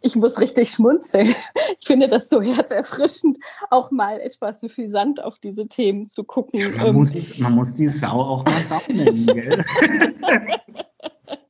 Ich 0.00 0.14
muss 0.14 0.40
richtig 0.40 0.70
schmunzeln. 0.70 1.34
Ich 1.80 1.84
finde 1.84 2.06
das 2.06 2.28
so 2.28 2.40
herzerfrischend, 2.40 3.36
auch 3.70 3.90
mal 3.90 4.20
etwas 4.20 4.60
suffisant 4.60 5.20
auf 5.20 5.40
diese 5.40 5.66
Themen 5.66 6.08
zu 6.08 6.22
gucken. 6.22 6.60
Ja, 6.60 6.68
man, 6.68 6.86
ähm, 6.86 6.94
muss 6.94 7.38
man 7.38 7.52
muss 7.52 7.74
die 7.74 7.88
Sau 7.88 8.20
auch 8.20 8.44
mal 8.44 8.62
Sau 8.62 8.80
nennen, 8.94 9.26
gell? 9.26 9.64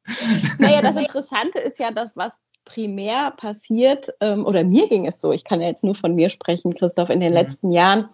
naja, 0.59 0.83
das 0.83 0.97
Interessante 0.97 1.59
ist 1.59 1.79
ja 1.79 1.91
das, 1.91 2.17
was 2.17 2.41
primär 2.69 3.33
passiert, 3.33 4.09
ähm, 4.21 4.47
oder 4.47 4.63
mir 4.63 4.89
ging 4.89 5.07
es 5.07 5.21
so, 5.21 5.33
ich 5.33 5.45
kann 5.45 5.61
ja 5.61 5.67
jetzt 5.67 5.85
nur 5.85 5.95
von 5.95 6.15
mir 6.15 6.29
sprechen, 6.29 6.75
Christoph, 6.75 7.11
in 7.11 7.21
den 7.21 7.31
mhm. 7.31 7.35
letzten 7.35 7.73
Jahren, 7.73 8.09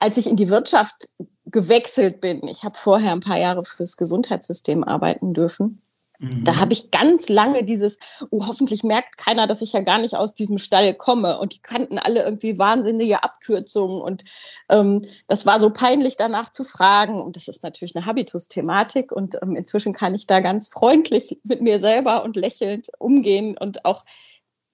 als 0.00 0.16
ich 0.16 0.28
in 0.28 0.36
die 0.36 0.48
Wirtschaft 0.48 1.08
gewechselt 1.46 2.20
bin, 2.20 2.46
ich 2.46 2.64
habe 2.64 2.76
vorher 2.76 3.12
ein 3.12 3.20
paar 3.20 3.38
Jahre 3.38 3.64
fürs 3.64 3.96
Gesundheitssystem 3.96 4.84
arbeiten 4.84 5.32
dürfen. 5.32 5.80
Mhm. 6.18 6.44
Da 6.44 6.56
habe 6.56 6.72
ich 6.72 6.90
ganz 6.90 7.28
lange 7.28 7.62
dieses, 7.62 7.98
oh, 8.30 8.46
hoffentlich 8.46 8.82
merkt 8.82 9.16
keiner, 9.18 9.46
dass 9.46 9.62
ich 9.62 9.72
ja 9.72 9.80
gar 9.80 9.98
nicht 9.98 10.14
aus 10.14 10.34
diesem 10.34 10.58
Stall 10.58 10.94
komme. 10.94 11.38
Und 11.38 11.54
die 11.54 11.62
kannten 11.62 11.98
alle 11.98 12.24
irgendwie 12.24 12.58
wahnsinnige 12.58 13.22
Abkürzungen. 13.22 14.00
Und 14.00 14.24
ähm, 14.68 15.02
das 15.28 15.46
war 15.46 15.60
so 15.60 15.70
peinlich 15.70 16.16
danach 16.16 16.50
zu 16.50 16.64
fragen. 16.64 17.20
Und 17.20 17.36
das 17.36 17.46
ist 17.46 17.62
natürlich 17.62 17.94
eine 17.94 18.06
Habitus-Thematik. 18.06 19.12
Und 19.12 19.36
ähm, 19.42 19.54
inzwischen 19.54 19.92
kann 19.92 20.14
ich 20.14 20.26
da 20.26 20.40
ganz 20.40 20.68
freundlich 20.68 21.38
mit 21.44 21.62
mir 21.62 21.78
selber 21.78 22.24
und 22.24 22.36
lächelnd 22.36 22.90
umgehen 22.98 23.56
und 23.56 23.84
auch, 23.84 24.04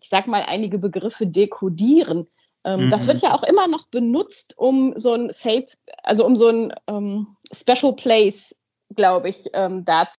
ich 0.01 0.09
sag 0.09 0.27
mal, 0.27 0.45
einige 0.47 0.79
Begriffe 0.79 1.27
dekodieren. 1.27 2.27
Ähm, 2.65 2.87
mhm. 2.87 2.91
Das 2.91 3.07
wird 3.07 3.21
ja 3.21 3.35
auch 3.35 3.43
immer 3.43 3.69
noch 3.69 3.89
benutzt, 3.89 4.57
um 4.57 4.95
so 4.97 5.13
ein 5.13 5.31
Safe, 5.31 5.67
also 6.03 6.25
um 6.25 6.37
so 6.37 6.49
ein 6.49 6.73
ähm, 6.87 7.37
Special 7.53 7.95
Place, 7.95 8.59
glaube 8.95 9.29
ich, 9.29 9.51
ähm, 9.53 9.85
dazu. 9.85 10.17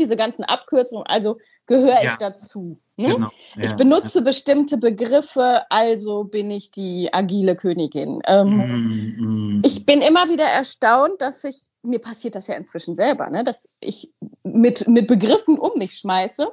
Diese 0.00 0.16
ganzen 0.16 0.44
Abkürzungen, 0.44 1.06
also 1.06 1.38
gehöre 1.66 2.02
ja. 2.02 2.12
ich 2.12 2.16
dazu. 2.16 2.80
Ne? 2.96 3.14
Genau. 3.14 3.28
Ja. 3.56 3.64
Ich 3.64 3.72
benutze 3.74 4.18
ja. 4.18 4.24
bestimmte 4.24 4.78
Begriffe, 4.78 5.62
also 5.70 6.24
bin 6.24 6.50
ich 6.50 6.70
die 6.70 7.12
agile 7.12 7.56
Königin. 7.56 8.20
Ähm, 8.26 9.58
mm, 9.58 9.62
Ich 9.64 9.86
bin 9.86 10.02
immer 10.02 10.28
wieder 10.28 10.44
erstaunt, 10.44 11.20
dass 11.20 11.44
ich, 11.44 11.68
mir 11.82 12.00
passiert 12.00 12.34
das 12.34 12.46
ja 12.48 12.54
inzwischen 12.54 12.94
selber, 12.94 13.30
ne? 13.30 13.44
dass 13.44 13.68
ich 13.80 14.12
mit, 14.42 14.88
mit 14.88 15.06
Begriffen 15.06 15.58
um 15.58 15.78
mich 15.78 15.96
schmeiße 15.98 16.50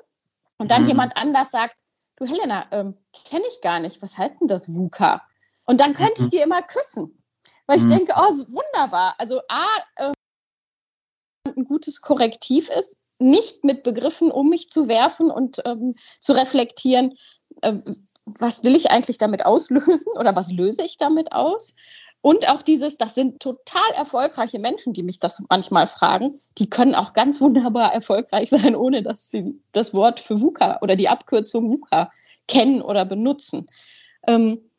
und 0.58 0.72
dann 0.72 0.86
mm. 0.86 0.88
jemand 0.88 1.18
anders 1.18 1.52
sagt, 1.52 1.76
du 2.20 2.26
Helena, 2.26 2.68
ähm, 2.72 2.96
kenne 3.14 3.46
ich 3.50 3.62
gar 3.62 3.80
nicht, 3.80 4.02
was 4.02 4.18
heißt 4.18 4.42
denn 4.42 4.48
das 4.48 4.74
VUCA? 4.74 5.22
Und 5.66 5.82
dann 5.82 5.94
könnte 5.94 6.22
ich 6.22 6.28
mhm. 6.28 6.30
dir 6.32 6.44
immer 6.44 6.62
küssen, 6.64 7.22
weil 7.68 7.78
ich 7.78 7.86
mhm. 7.86 7.92
denke, 7.92 8.14
oh, 8.16 8.34
wunderbar. 8.48 9.16
Also 9.20 9.40
A, 9.48 9.66
äh, 9.98 10.12
ein 11.56 11.66
gutes 11.66 12.02
Korrektiv 12.02 12.70
ist, 12.70 12.98
nicht 13.20 13.64
mit 13.64 13.84
Begriffen 13.84 14.32
um 14.32 14.50
mich 14.50 14.70
zu 14.70 14.88
werfen 14.88 15.30
und 15.30 15.62
ähm, 15.66 15.96
zu 16.20 16.34
reflektieren, 16.34 17.18
äh, 17.62 17.74
was 18.26 18.64
will 18.64 18.76
ich 18.76 18.92
eigentlich 18.92 19.18
damit 19.18 19.46
auslösen 19.46 20.14
oder 20.16 20.36
was 20.36 20.52
löse 20.52 20.84
ich 20.84 20.98
damit 20.98 21.32
aus? 21.32 21.76
Und 22.22 22.50
auch 22.50 22.62
dieses, 22.62 22.98
das 22.98 23.16
sind 23.16 23.42
total 23.42 23.90
erfolgreiche 23.96 24.60
Menschen, 24.60 24.94
die 24.94 25.04
mich 25.04 25.20
das 25.20 25.42
manchmal 25.50 25.88
fragen. 25.88 26.42
Die 26.58 26.70
können 26.70 26.94
auch 26.94 27.14
ganz 27.14 27.40
wunderbar 27.40 27.94
erfolgreich 27.94 28.50
sein, 28.50 28.76
ohne 28.76 29.04
dass 29.04 29.32
sie 29.32 29.62
das 29.72 29.94
Wort 29.94 30.20
für 30.20 30.42
VUCA 30.42 30.80
oder 30.82 30.96
die 30.96 31.08
Abkürzung 31.08 31.70
VUCA 31.70 32.12
kennen 32.48 32.82
oder 32.82 33.06
benutzen. 33.06 33.68
Ähm, 34.28 34.70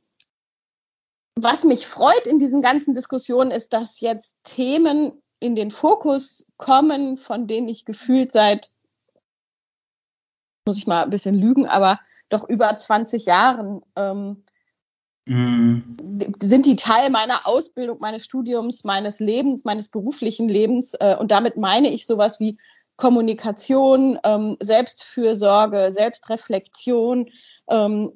was 1.35 1.65
mich 1.65 1.87
freut 1.87 2.27
in 2.27 2.39
diesen 2.39 2.61
ganzen 2.61 2.93
Diskussionen 2.93 3.51
ist, 3.51 3.73
dass 3.73 4.01
jetzt 4.01 4.37
Themen 4.45 5.23
in 5.41 5.55
den 5.55 5.71
Fokus 5.71 6.47
kommen, 6.59 7.17
von 7.17 7.47
denen 7.47 7.69
ich 7.69 7.85
gefühlt 7.85 8.31
seit, 8.31 8.71
muss 10.67 10.77
ich 10.77 10.87
mal 10.87 11.03
ein 11.03 11.11
bisschen 11.11 11.35
lügen, 11.35 11.67
aber 11.67 11.99
doch 12.29 12.49
über 12.49 12.77
20 12.77 13.25
Jahren 13.25 13.83
ähm, 13.97 14.45
mhm. 15.25 15.97
sind 16.41 16.67
die 16.67 16.77
Teil 16.77 17.11
meiner 17.11 17.47
Ausbildung, 17.47 17.99
meines 18.01 18.25
Studiums, 18.25 18.85
meines 18.85 19.19
Lebens, 19.19 19.65
meines 19.65 19.89
beruflichen 19.89 20.49
Lebens. 20.49 20.95
Äh, 20.95 21.17
und 21.19 21.31
damit 21.31 21.57
meine 21.57 21.91
ich 21.91 22.07
sowas 22.07 22.39
wie 22.39 22.59
Kommunikation, 22.97 24.19
ähm, 24.25 24.59
Selbstfürsorge, 24.61 25.91
Selbstreflexion, 25.91 27.31
ähm, 27.69 28.13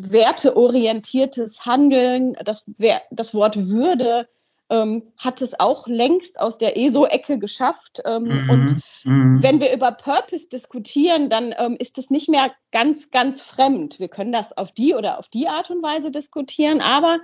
werteorientiertes 0.00 1.66
Handeln, 1.66 2.34
das, 2.42 2.70
das 3.10 3.34
Wort 3.34 3.68
Würde 3.68 4.26
ähm, 4.70 5.12
hat 5.16 5.42
es 5.42 5.58
auch 5.58 5.86
längst 5.86 6.40
aus 6.40 6.58
der 6.58 6.76
ESO-Ecke 6.76 7.38
geschafft. 7.38 8.00
Ähm, 8.04 8.24
mhm. 8.24 8.50
Und 8.50 8.76
mhm. 9.04 9.42
wenn 9.42 9.60
wir 9.60 9.72
über 9.74 9.92
Purpose 9.92 10.48
diskutieren, 10.48 11.28
dann 11.28 11.54
ähm, 11.58 11.76
ist 11.78 11.98
es 11.98 12.10
nicht 12.10 12.28
mehr 12.28 12.52
ganz, 12.72 13.10
ganz 13.10 13.40
fremd. 13.40 13.98
Wir 14.00 14.08
können 14.08 14.32
das 14.32 14.56
auf 14.56 14.72
die 14.72 14.94
oder 14.94 15.18
auf 15.18 15.28
die 15.28 15.48
Art 15.48 15.70
und 15.70 15.82
Weise 15.82 16.10
diskutieren, 16.10 16.80
aber 16.80 17.18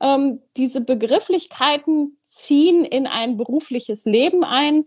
ähm, 0.00 0.40
diese 0.56 0.80
Begrifflichkeiten 0.80 2.18
ziehen 2.22 2.84
in 2.84 3.06
ein 3.06 3.36
berufliches 3.36 4.04
Leben 4.04 4.44
ein, 4.44 4.84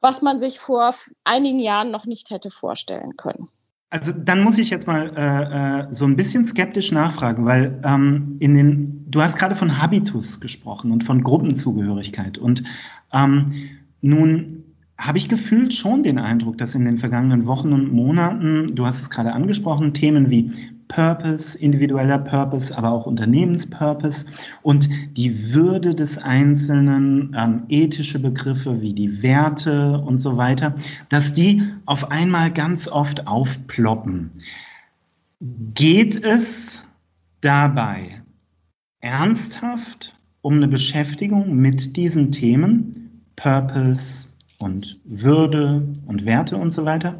was 0.00 0.20
man 0.20 0.38
sich 0.38 0.58
vor 0.58 0.94
einigen 1.24 1.60
Jahren 1.60 1.90
noch 1.90 2.06
nicht 2.06 2.30
hätte 2.30 2.50
vorstellen 2.50 3.16
können. 3.16 3.48
Also 3.92 4.10
dann 4.10 4.42
muss 4.42 4.56
ich 4.56 4.70
jetzt 4.70 4.86
mal 4.86 5.12
äh, 5.14 5.82
äh, 5.82 5.86
so 5.90 6.06
ein 6.06 6.16
bisschen 6.16 6.46
skeptisch 6.46 6.92
nachfragen, 6.92 7.44
weil 7.44 7.78
ähm, 7.84 8.36
in 8.38 8.54
den, 8.54 9.04
du 9.10 9.20
hast 9.20 9.36
gerade 9.36 9.54
von 9.54 9.82
Habitus 9.82 10.40
gesprochen 10.40 10.92
und 10.92 11.04
von 11.04 11.22
Gruppenzugehörigkeit. 11.22 12.38
Und 12.38 12.64
ähm, 13.12 13.52
nun 14.00 14.64
habe 14.96 15.18
ich 15.18 15.28
gefühlt 15.28 15.74
schon 15.74 16.02
den 16.02 16.18
Eindruck, 16.18 16.56
dass 16.56 16.74
in 16.74 16.86
den 16.86 16.96
vergangenen 16.96 17.44
Wochen 17.44 17.74
und 17.74 17.92
Monaten, 17.92 18.74
du 18.74 18.86
hast 18.86 18.98
es 18.98 19.10
gerade 19.10 19.34
angesprochen, 19.34 19.92
Themen 19.92 20.30
wie 20.30 20.50
Purpose, 20.88 21.56
individueller 21.58 22.18
Purpose, 22.18 22.76
aber 22.76 22.90
auch 22.90 23.06
Unternehmenspurpose 23.06 24.26
und 24.62 24.88
die 25.16 25.52
Würde 25.52 25.94
des 25.94 26.18
Einzelnen, 26.18 27.34
ähm, 27.36 27.62
ethische 27.68 28.18
Begriffe 28.18 28.80
wie 28.82 28.92
die 28.92 29.22
Werte 29.22 29.98
und 29.98 30.18
so 30.18 30.36
weiter, 30.36 30.74
dass 31.08 31.34
die 31.34 31.62
auf 31.86 32.10
einmal 32.10 32.50
ganz 32.50 32.88
oft 32.88 33.26
aufploppen. 33.26 34.30
Geht 35.74 36.24
es 36.24 36.82
dabei 37.40 38.22
ernsthaft 39.00 40.14
um 40.42 40.54
eine 40.54 40.68
Beschäftigung 40.68 41.56
mit 41.56 41.96
diesen 41.96 42.30
Themen, 42.32 43.22
Purpose 43.36 44.28
und 44.58 45.00
Würde 45.04 45.88
und 46.06 46.24
Werte 46.24 46.56
und 46.56 46.72
so 46.72 46.84
weiter? 46.84 47.18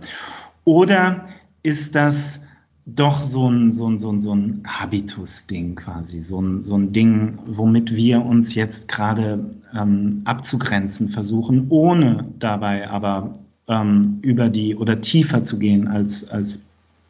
Oder 0.65 1.27
ist 1.63 1.95
das 1.95 2.41
doch 2.85 3.21
so 3.21 3.49
ein, 3.49 3.71
so 3.71 3.89
ein, 3.89 3.99
so 3.99 4.11
ein, 4.11 4.21
so 4.21 4.35
ein 4.35 4.63
Habitus-Ding 4.67 5.77
quasi, 5.77 6.21
so 6.21 6.41
ein, 6.41 6.63
so 6.63 6.77
ein 6.77 6.93
Ding, 6.93 7.39
womit 7.47 7.95
wir 7.95 8.25
uns 8.25 8.55
jetzt 8.55 8.89
gerade 8.89 9.51
ähm, 9.75 10.23
abzugrenzen 10.25 11.09
versuchen, 11.09 11.67
ohne 11.69 12.27
dabei 12.39 12.89
aber 12.89 13.33
ähm, 13.69 14.19
über 14.23 14.49
die 14.49 14.77
oder 14.77 15.01
tiefer 15.01 15.43
zu 15.43 15.59
gehen 15.59 15.87
als, 15.87 16.29
als 16.29 16.63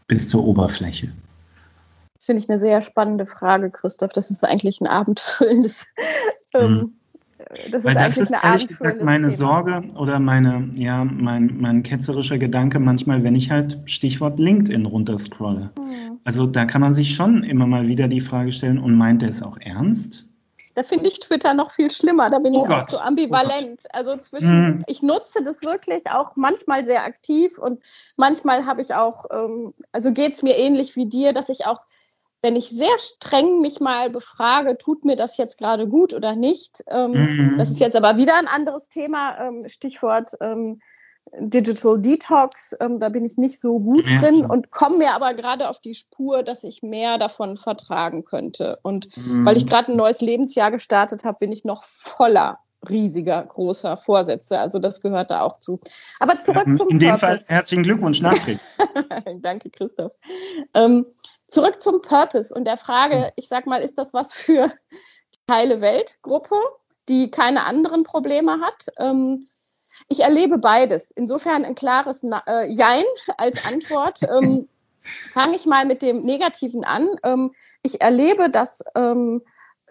bis 0.08 0.28
zur 0.28 0.44
Oberfläche. 0.44 1.10
Das 2.16 2.26
finde 2.26 2.42
ich 2.42 2.50
eine 2.50 2.58
sehr 2.58 2.82
spannende 2.82 3.26
Frage, 3.26 3.70
Christoph. 3.70 4.12
Das 4.12 4.30
ist 4.30 4.44
eigentlich 4.44 4.80
ein 4.80 4.86
abendfüllendes 4.86 5.86
ähm, 6.54 6.72
mhm 6.72 6.92
das 7.70 7.84
Weil 7.84 7.96
ist 7.96 8.02
das 8.02 8.16
ist 8.18 8.34
ehrlich 8.42 8.66
gesagt 8.66 9.02
meine 9.02 9.28
Thema. 9.28 9.36
Sorge 9.36 9.82
oder 9.96 10.18
meine, 10.18 10.70
ja, 10.74 11.04
mein, 11.04 11.58
mein 11.58 11.82
ketzerischer 11.82 12.38
Gedanke 12.38 12.80
manchmal, 12.80 13.22
wenn 13.24 13.34
ich 13.34 13.50
halt 13.50 13.78
Stichwort 13.84 14.38
LinkedIn 14.38 14.86
runterscrolle. 14.86 15.70
Mhm. 15.76 16.18
Also 16.24 16.46
da 16.46 16.64
kann 16.64 16.80
man 16.80 16.94
sich 16.94 17.14
schon 17.14 17.42
immer 17.42 17.66
mal 17.66 17.86
wieder 17.88 18.08
die 18.08 18.20
Frage 18.20 18.52
stellen, 18.52 18.78
und 18.78 18.94
meint 18.94 19.22
er 19.22 19.28
es 19.28 19.42
auch 19.42 19.58
ernst? 19.60 20.26
Da 20.74 20.82
finde 20.82 21.08
ich 21.08 21.20
Twitter 21.20 21.52
noch 21.52 21.70
viel 21.70 21.90
schlimmer. 21.90 22.30
Da 22.30 22.38
bin 22.38 22.54
oh 22.54 22.62
ich 22.62 22.68
Gott. 22.68 22.84
auch 22.84 22.88
so 22.88 22.98
ambivalent. 22.98 23.82
Oh 23.84 23.88
also 23.92 24.16
zwischen, 24.16 24.76
mhm. 24.76 24.84
ich 24.86 25.02
nutze 25.02 25.42
das 25.44 25.62
wirklich 25.62 26.10
auch 26.10 26.36
manchmal 26.36 26.86
sehr 26.86 27.04
aktiv 27.04 27.58
und 27.58 27.82
manchmal 28.16 28.64
habe 28.64 28.80
ich 28.80 28.94
auch, 28.94 29.26
ähm, 29.30 29.74
also 29.92 30.12
geht 30.12 30.32
es 30.32 30.42
mir 30.42 30.56
ähnlich 30.56 30.96
wie 30.96 31.06
dir, 31.06 31.34
dass 31.34 31.50
ich 31.50 31.66
auch 31.66 31.80
wenn 32.42 32.56
ich 32.56 32.68
sehr 32.68 32.98
streng 32.98 33.60
mich 33.60 33.80
mal 33.80 34.10
befrage, 34.10 34.76
tut 34.76 35.04
mir 35.04 35.16
das 35.16 35.36
jetzt 35.36 35.58
gerade 35.58 35.86
gut 35.86 36.12
oder 36.12 36.34
nicht. 36.34 36.82
Ähm, 36.88 37.12
mhm. 37.12 37.54
Das 37.56 37.70
ist 37.70 37.78
jetzt 37.78 37.96
aber 37.96 38.16
wieder 38.16 38.36
ein 38.36 38.48
anderes 38.48 38.88
Thema, 38.88 39.38
ähm, 39.38 39.68
Stichwort 39.68 40.32
ähm, 40.40 40.80
Digital 41.38 42.00
Detox. 42.00 42.76
Ähm, 42.80 42.98
da 42.98 43.08
bin 43.08 43.24
ich 43.24 43.38
nicht 43.38 43.60
so 43.60 43.78
gut 43.78 44.04
ja. 44.04 44.20
drin 44.20 44.44
und 44.44 44.72
komme 44.72 44.98
mir 44.98 45.14
aber 45.14 45.34
gerade 45.34 45.68
auf 45.68 45.78
die 45.80 45.94
Spur, 45.94 46.42
dass 46.42 46.64
ich 46.64 46.82
mehr 46.82 47.16
davon 47.16 47.56
vertragen 47.56 48.24
könnte. 48.24 48.80
Und 48.82 49.16
mhm. 49.16 49.44
weil 49.46 49.56
ich 49.56 49.66
gerade 49.66 49.92
ein 49.92 49.96
neues 49.96 50.20
Lebensjahr 50.20 50.72
gestartet 50.72 51.22
habe, 51.22 51.38
bin 51.38 51.52
ich 51.52 51.64
noch 51.64 51.84
voller 51.84 52.58
riesiger, 52.88 53.42
großer 53.44 53.96
Vorsätze. 53.96 54.58
Also 54.58 54.78
das 54.78 55.00
gehört 55.00 55.30
da 55.30 55.42
auch 55.42 55.60
zu. 55.60 55.80
Aber 56.18 56.38
zurück 56.38 56.66
ja, 56.66 56.72
zum 56.72 56.88
In 56.88 56.98
dem 56.98 57.18
Fall 57.18 57.38
herzlichen 57.46 57.84
Glückwunsch 57.84 58.20
nachträglich. 58.22 58.58
Danke, 59.40 59.70
Christoph. 59.70 60.12
Ähm, 60.74 61.06
Zurück 61.52 61.82
zum 61.82 62.00
Purpose 62.00 62.54
und 62.54 62.64
der 62.64 62.78
Frage, 62.78 63.26
hm. 63.26 63.30
ich 63.36 63.46
sag 63.48 63.66
mal, 63.66 63.82
ist 63.82 63.98
das 63.98 64.14
was 64.14 64.32
für 64.32 64.68
die 65.34 65.52
heile 65.52 65.82
Weltgruppe, 65.82 66.56
die 67.10 67.30
keine 67.30 67.66
anderen 67.66 68.04
Probleme 68.04 68.60
hat? 68.60 68.86
Ähm, 68.98 69.48
ich 70.08 70.20
erlebe 70.20 70.56
beides. 70.56 71.10
Insofern 71.10 71.66
ein 71.66 71.74
klares 71.74 72.22
Na 72.22 72.42
äh, 72.46 72.72
Jein 72.72 73.04
als 73.36 73.66
Antwort. 73.66 74.20
ähm, 74.30 74.66
Fange 75.34 75.56
ich 75.56 75.66
mal 75.66 75.84
mit 75.84 76.00
dem 76.00 76.22
Negativen 76.22 76.84
an. 76.84 77.08
Ähm, 77.22 77.52
ich 77.82 78.00
erlebe, 78.00 78.48
dass 78.48 78.82
ähm, 78.94 79.42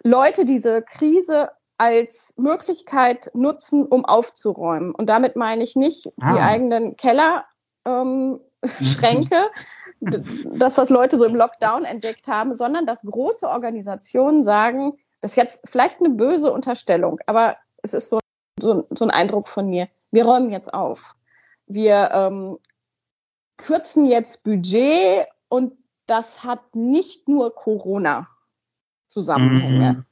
Leute 0.04 0.46
diese 0.46 0.82
Krise 0.82 1.52
als 1.78 2.34
Möglichkeit 2.38 3.30
nutzen, 3.36 3.86
um 3.86 4.04
aufzuräumen. 4.04 4.96
Und 4.96 5.10
damit 5.10 5.36
meine 5.36 5.64
ich 5.64 5.76
nicht 5.76 6.12
ah. 6.22 6.34
die 6.34 6.40
eigenen 6.40 6.98
Kellerschränke, 6.98 7.46
ähm, 7.86 8.40
das, 10.02 10.78
was 10.78 10.90
Leute 10.90 11.18
so 11.18 11.24
im 11.26 11.36
Lockdown 11.36 11.86
entdeckt 11.86 12.28
haben, 12.28 12.56
sondern 12.56 12.86
dass 12.86 13.04
große 13.04 13.48
Organisationen 13.48 14.44
sagen, 14.44 14.98
das 15.22 15.32
ist 15.32 15.38
jetzt 15.38 15.62
vielleicht 15.70 16.00
eine 16.00 16.10
böse 16.10 16.52
Unterstellung, 16.52 17.20
aber 17.28 17.56
es 17.84 17.94
ist 17.94 18.10
so, 18.10 18.20
so, 18.60 18.86
so 18.90 19.06
ein 19.06 19.12
Eindruck 19.12 19.48
von 19.48 19.70
mir. 19.70 19.88
Wir 20.12 20.26
räumen 20.26 20.52
jetzt 20.52 20.74
auf. 20.74 21.16
Wir 21.68 22.10
ähm, 22.12 22.58
kürzen 23.58 24.08
jetzt 24.08 24.44
Budget 24.44 25.28
und 25.48 25.74
das 26.08 26.44
hat 26.44 26.76
nicht 26.76 27.30
nur 27.30 27.56
Corona-Zusammenhänge. 27.56 29.94
Mhm. 29.94 30.06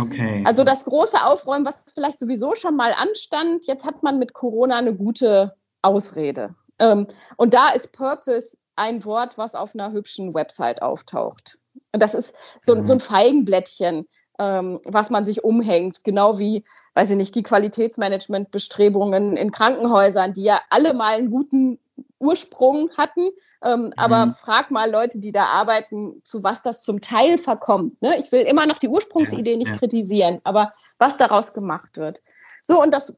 Okay. 0.00 0.44
Also 0.46 0.64
das 0.64 0.84
große 0.84 1.24
Aufräumen, 1.24 1.64
was 1.64 1.84
vielleicht 1.92 2.18
sowieso 2.18 2.54
schon 2.54 2.76
mal 2.76 2.92
anstand, 2.92 3.66
jetzt 3.66 3.84
hat 3.84 4.02
man 4.02 4.18
mit 4.18 4.32
Corona 4.32 4.78
eine 4.78 4.94
gute 4.94 5.54
Ausrede. 5.82 6.54
Ähm, 6.78 7.06
und 7.36 7.54
da 7.54 7.70
ist 7.70 7.92
Purpose 7.92 8.56
ein 8.76 9.04
Wort, 9.04 9.38
was 9.38 9.54
auf 9.54 9.74
einer 9.74 9.92
hübschen 9.92 10.34
Website 10.34 10.82
auftaucht. 10.82 11.58
Und 11.92 12.02
das 12.02 12.14
ist 12.14 12.34
so, 12.60 12.74
mhm. 12.74 12.84
so 12.84 12.92
ein 12.94 13.00
Feigenblättchen, 13.00 14.06
ähm, 14.38 14.80
was 14.84 15.10
man 15.10 15.24
sich 15.24 15.44
umhängt, 15.44 16.04
genau 16.04 16.38
wie, 16.38 16.64
weiß 16.94 17.10
ich 17.10 17.16
nicht, 17.16 17.34
die 17.34 17.42
Qualitätsmanagementbestrebungen 17.42 19.36
in 19.36 19.50
Krankenhäusern, 19.50 20.34
die 20.34 20.42
ja 20.42 20.60
alle 20.68 20.92
mal 20.92 21.14
einen 21.14 21.30
guten 21.30 21.78
Ursprung 22.18 22.90
hatten. 22.96 23.30
Ähm, 23.62 23.86
mhm. 23.86 23.92
Aber 23.96 24.36
frag 24.38 24.70
mal 24.70 24.90
Leute, 24.90 25.18
die 25.18 25.32
da 25.32 25.46
arbeiten, 25.46 26.20
zu 26.24 26.42
was 26.42 26.62
das 26.62 26.82
zum 26.82 27.00
Teil 27.00 27.38
verkommt. 27.38 28.00
Ne? 28.02 28.18
Ich 28.20 28.32
will 28.32 28.42
immer 28.42 28.66
noch 28.66 28.78
die 28.78 28.88
Ursprungsidee 28.88 29.52
ja, 29.52 29.56
nicht 29.56 29.70
ja. 29.72 29.76
kritisieren, 29.76 30.40
aber 30.44 30.74
was 30.98 31.16
daraus 31.16 31.54
gemacht 31.54 31.96
wird. 31.96 32.22
So, 32.62 32.82
und 32.82 32.92
das 32.92 33.16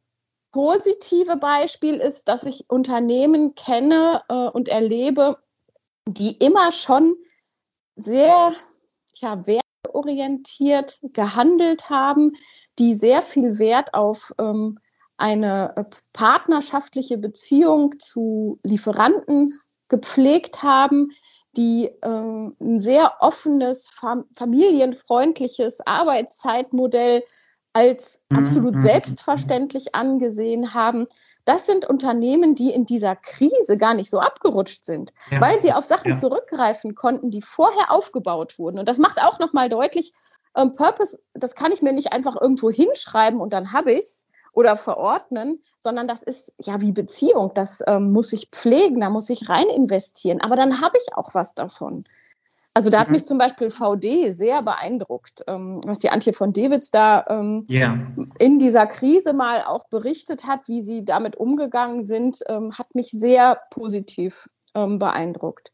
positive 0.53 1.37
Beispiel 1.37 1.97
ist, 1.97 2.29
dass 2.29 2.45
ich 2.45 2.69
Unternehmen 2.69 3.55
kenne 3.55 4.23
äh, 4.29 4.35
und 4.35 4.69
erlebe, 4.69 5.39
die 6.07 6.33
immer 6.33 6.73
schon 6.73 7.17
sehr 7.97 8.55
ja, 9.17 9.43
wertorientiert 9.47 11.01
gehandelt 11.13 11.91
haben, 11.91 12.33
die 12.79 12.95
sehr 12.95 13.23
viel 13.23 13.59
Wert 13.59 13.95
auf 13.95 14.33
ähm, 14.39 14.79
eine 15.17 15.77
äh, 15.77 15.85
partnerschaftliche 16.13 17.19
Beziehung 17.19 17.99
zu 17.99 18.61
Lieferanten 18.63 19.61
gepflegt 19.89 20.63
haben, 20.63 21.11
die 21.57 21.91
ähm, 22.03 22.57
ein 22.61 22.79
sehr 22.79 23.15
offenes, 23.21 23.89
fam 23.89 24.25
familienfreundliches 24.37 25.81
Arbeitszeitmodell 25.85 27.25
als 27.79 28.23
mhm, 28.29 28.39
absolut 28.39 28.75
mhm. 28.75 28.83
selbstverständlich 28.83 29.95
angesehen 29.95 30.75
haben. 30.75 31.07
Das 31.45 31.67
sind 31.67 31.85
Unternehmen, 31.85 32.57
die 32.57 32.73
in 32.73 32.87
dieser 32.87 33.15
Krise 33.15 33.79
gar 33.79 33.95
nicht 33.95 34.11
so 34.11 34.19
abgerutscht 34.19 34.85
sind, 34.85 35.13
ja. 35.31 35.41
weil 35.41 35.63
sie 35.63 35.73
auf 35.73 35.85
Sachen 35.85 36.13
ja. 36.13 36.19
zurückgreifen 36.19 36.97
konnten, 36.97 37.31
die 37.31 37.41
vorher 37.41 37.93
aufgebaut 37.93 38.59
wurden. 38.59 38.81
Und 38.81 38.89
das 38.89 38.99
macht 38.99 39.23
auch 39.23 39.39
nochmal 39.39 39.69
deutlich, 39.69 40.13
ähm, 40.57 40.73
Purpose, 40.73 41.21
das 41.35 41.55
kann 41.55 41.71
ich 41.71 41.81
mir 41.81 41.93
nicht 41.93 42.13
einfach 42.13 42.37
irgendwo 42.41 42.69
hinschreiben 42.71 43.41
und 43.41 43.53
dann 43.53 43.73
habe 43.73 43.93
ich 43.93 44.05
es 44.05 44.27
oder 44.53 44.77
verordnen, 44.77 45.63
sondern 45.79 46.09
das 46.09 46.25
ist 46.25 46.53
ja 46.61 46.81
wie 46.81 46.91
Beziehung. 46.91 47.53
Das 47.55 47.81
ähm, 47.87 48.11
muss 48.11 48.33
ich 48.33 48.49
pflegen, 48.51 49.01
da 49.01 49.09
muss 49.09 49.31
ich 49.31 49.49
rein 49.49 49.69
investieren. 49.69 50.41
Aber 50.41 50.57
dann 50.57 50.81
habe 50.81 50.99
ich 51.01 51.15
auch 51.15 51.33
was 51.33 51.55
davon. 51.55 52.05
Also 52.79 52.91
da 52.91 53.01
hat 53.01 53.09
mhm. 53.09 53.15
mich 53.15 53.27
zum 53.27 53.39
Beispiel 53.39 53.71
VD 53.71 54.31
sehr 54.31 54.63
beeindruckt, 54.63 55.43
ähm, 55.49 55.81
was 55.85 55.99
die 55.99 56.11
Antje 56.11 56.33
von 56.33 56.53
Dewitz 56.53 56.93
da 56.93 57.27
ähm, 57.29 57.67
yeah. 57.69 57.99
in 58.39 58.61
dieser 58.61 58.87
Krise 58.87 59.33
mal 59.33 59.65
auch 59.65 59.89
berichtet 59.89 60.45
hat, 60.45 60.69
wie 60.69 60.81
sie 60.81 61.05
damit 61.05 61.35
umgegangen 61.35 62.05
sind, 62.05 62.39
ähm, 62.47 62.79
hat 62.79 62.95
mich 62.95 63.11
sehr 63.11 63.59
positiv 63.71 64.49
ähm, 64.77 65.01
beeindruckt. 65.01 65.73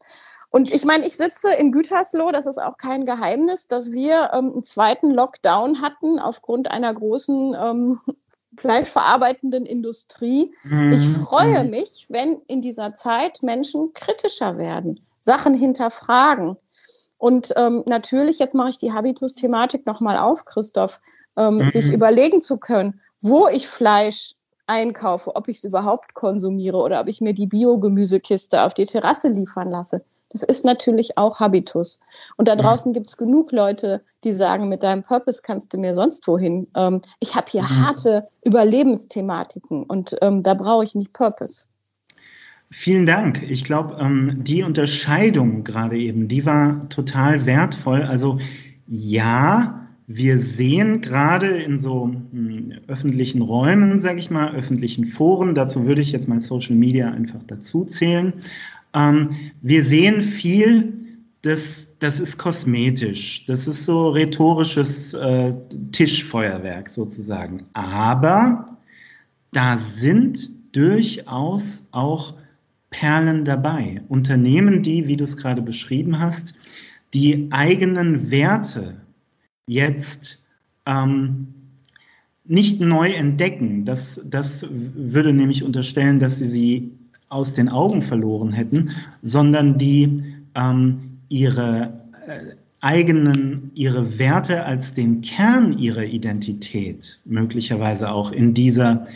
Und 0.49 0.71
ich 0.71 0.83
meine, 0.83 1.05
ich 1.05 1.15
sitze 1.15 1.53
in 1.53 1.71
Gütersloh, 1.71 2.31
das 2.31 2.47
ist 2.47 2.57
auch 2.57 2.79
kein 2.79 3.05
Geheimnis, 3.05 3.67
dass 3.67 3.91
wir 3.91 4.31
ähm, 4.33 4.53
einen 4.53 4.63
zweiten 4.63 5.11
Lockdown 5.11 5.83
hatten 5.83 6.17
aufgrund 6.17 6.71
einer 6.71 6.91
großen 6.91 7.55
ähm, 7.55 7.99
fleischverarbeitenden 8.57 9.67
Industrie. 9.67 10.55
Mhm. 10.63 10.91
Ich 10.91 11.07
freue 11.23 11.65
mhm. 11.65 11.69
mich, 11.69 12.07
wenn 12.09 12.41
in 12.47 12.63
dieser 12.63 12.95
Zeit 12.95 13.43
Menschen 13.43 13.93
kritischer 13.93 14.57
werden, 14.57 15.05
Sachen 15.21 15.53
hinterfragen. 15.53 16.57
Und 17.17 17.53
ähm, 17.55 17.83
natürlich, 17.87 18.39
jetzt 18.39 18.55
mache 18.55 18.69
ich 18.69 18.77
die 18.77 18.91
Habitus-Thematik 18.91 19.85
nochmal 19.85 20.17
auf, 20.17 20.45
Christoph, 20.45 20.99
ähm, 21.37 21.57
mhm. 21.57 21.69
sich 21.69 21.91
überlegen 21.91 22.41
zu 22.41 22.57
können, 22.57 23.01
wo 23.21 23.47
ich 23.47 23.67
Fleisch 23.67 24.35
einkaufe, 24.67 25.35
ob 25.35 25.47
ich 25.47 25.57
es 25.57 25.63
überhaupt 25.63 26.13
konsumiere 26.13 26.77
oder 26.77 27.01
ob 27.01 27.07
ich 27.07 27.21
mir 27.21 27.33
die 27.33 27.47
Biogemüsekiste 27.47 28.63
auf 28.63 28.73
die 28.73 28.85
Terrasse 28.85 29.29
liefern 29.29 29.69
lasse. 29.69 30.03
Das 30.29 30.43
ist 30.43 30.65
natürlich 30.65 31.17
auch 31.17 31.39
Habitus. 31.39 32.01
Und 32.35 32.47
da 32.47 32.55
draußen 32.55 32.91
gibt 32.91 33.07
es 33.07 33.15
genug 33.15 33.51
Leute, 33.51 34.01
die 34.23 34.33
sagen, 34.33 34.67
mit 34.67 34.83
deinem 34.83 35.03
Purpose 35.03 35.41
kannst 35.41 35.73
du 35.73 35.77
mir 35.77 35.93
sonst 35.93 36.27
wohin. 36.27 36.67
Ähm, 36.75 37.01
ich 37.19 37.35
habe 37.35 37.45
hier 37.49 37.61
mhm. 37.61 37.85
harte 37.85 38.27
Überlebensthematiken 38.43 39.83
und 39.83 40.17
ähm, 40.21 40.43
da 40.43 40.53
brauche 40.53 40.83
ich 40.83 40.95
nicht 40.95 41.13
Purpose. 41.13 41.67
Vielen 42.71 43.05
Dank. 43.05 43.41
Ich 43.49 43.63
glaube, 43.63 43.97
ähm, 43.99 44.43
die 44.43 44.63
Unterscheidung 44.63 45.63
gerade 45.63 45.97
eben, 45.97 46.27
die 46.27 46.45
war 46.45 46.89
total 46.89 47.45
wertvoll. 47.45 48.01
Also 48.01 48.39
ja, 48.87 49.87
wir 50.07 50.37
sehen 50.37 51.01
gerade 51.01 51.47
in 51.47 51.77
so 51.77 52.05
hm, 52.31 52.73
öffentlichen 52.87 53.41
Räumen, 53.41 53.99
sage 53.99 54.19
ich 54.19 54.29
mal, 54.29 54.53
öffentlichen 54.53 55.05
Foren, 55.05 55.55
dazu 55.55 55.85
würde 55.85 56.01
ich 56.01 56.11
jetzt 56.11 56.27
mal 56.27 56.41
Social 56.41 56.75
Media 56.75 57.09
einfach 57.09 57.41
dazu 57.47 57.85
zählen, 57.85 58.33
ähm, 58.93 59.35
wir 59.61 59.83
sehen 59.83 60.21
viel, 60.21 60.93
das, 61.41 61.89
das 61.99 62.19
ist 62.19 62.37
kosmetisch, 62.37 63.45
das 63.45 63.67
ist 63.67 63.85
so 63.85 64.09
rhetorisches 64.09 65.13
äh, 65.13 65.53
Tischfeuerwerk 65.91 66.89
sozusagen. 66.89 67.65
Aber 67.73 68.65
da 69.51 69.77
sind 69.77 70.51
durchaus 70.75 71.83
auch 71.91 72.33
Perlen 72.89 73.45
dabei. 73.45 74.01
Unternehmen, 74.07 74.83
die, 74.83 75.07
wie 75.07 75.17
du 75.17 75.23
es 75.23 75.37
gerade 75.37 75.61
beschrieben 75.61 76.19
hast, 76.19 76.53
die 77.13 77.47
eigenen 77.51 78.31
Werte 78.31 79.01
jetzt 79.67 80.43
ähm, 80.85 81.47
nicht 82.45 82.79
neu 82.79 83.09
entdecken. 83.09 83.85
Das, 83.85 84.21
das 84.25 84.65
würde 84.69 85.33
nämlich 85.33 85.63
unterstellen, 85.63 86.19
dass 86.19 86.37
sie 86.37 86.45
sie 86.45 86.91
aus 87.29 87.53
den 87.53 87.69
Augen 87.69 88.01
verloren 88.01 88.53
hätten, 88.53 88.91
sondern 89.21 89.77
die 89.77 90.23
ähm, 90.55 91.19
ihre 91.29 92.01
äh, 92.27 92.55
eigenen, 92.81 93.71
ihre 93.73 94.19
Werte 94.19 94.63
als 94.63 94.93
den 94.93 95.21
Kern 95.21 95.77
ihrer 95.77 96.03
Identität 96.03 97.19
möglicherweise 97.25 98.11
auch 98.11 98.31
in 98.31 98.53
dieser 98.53 99.07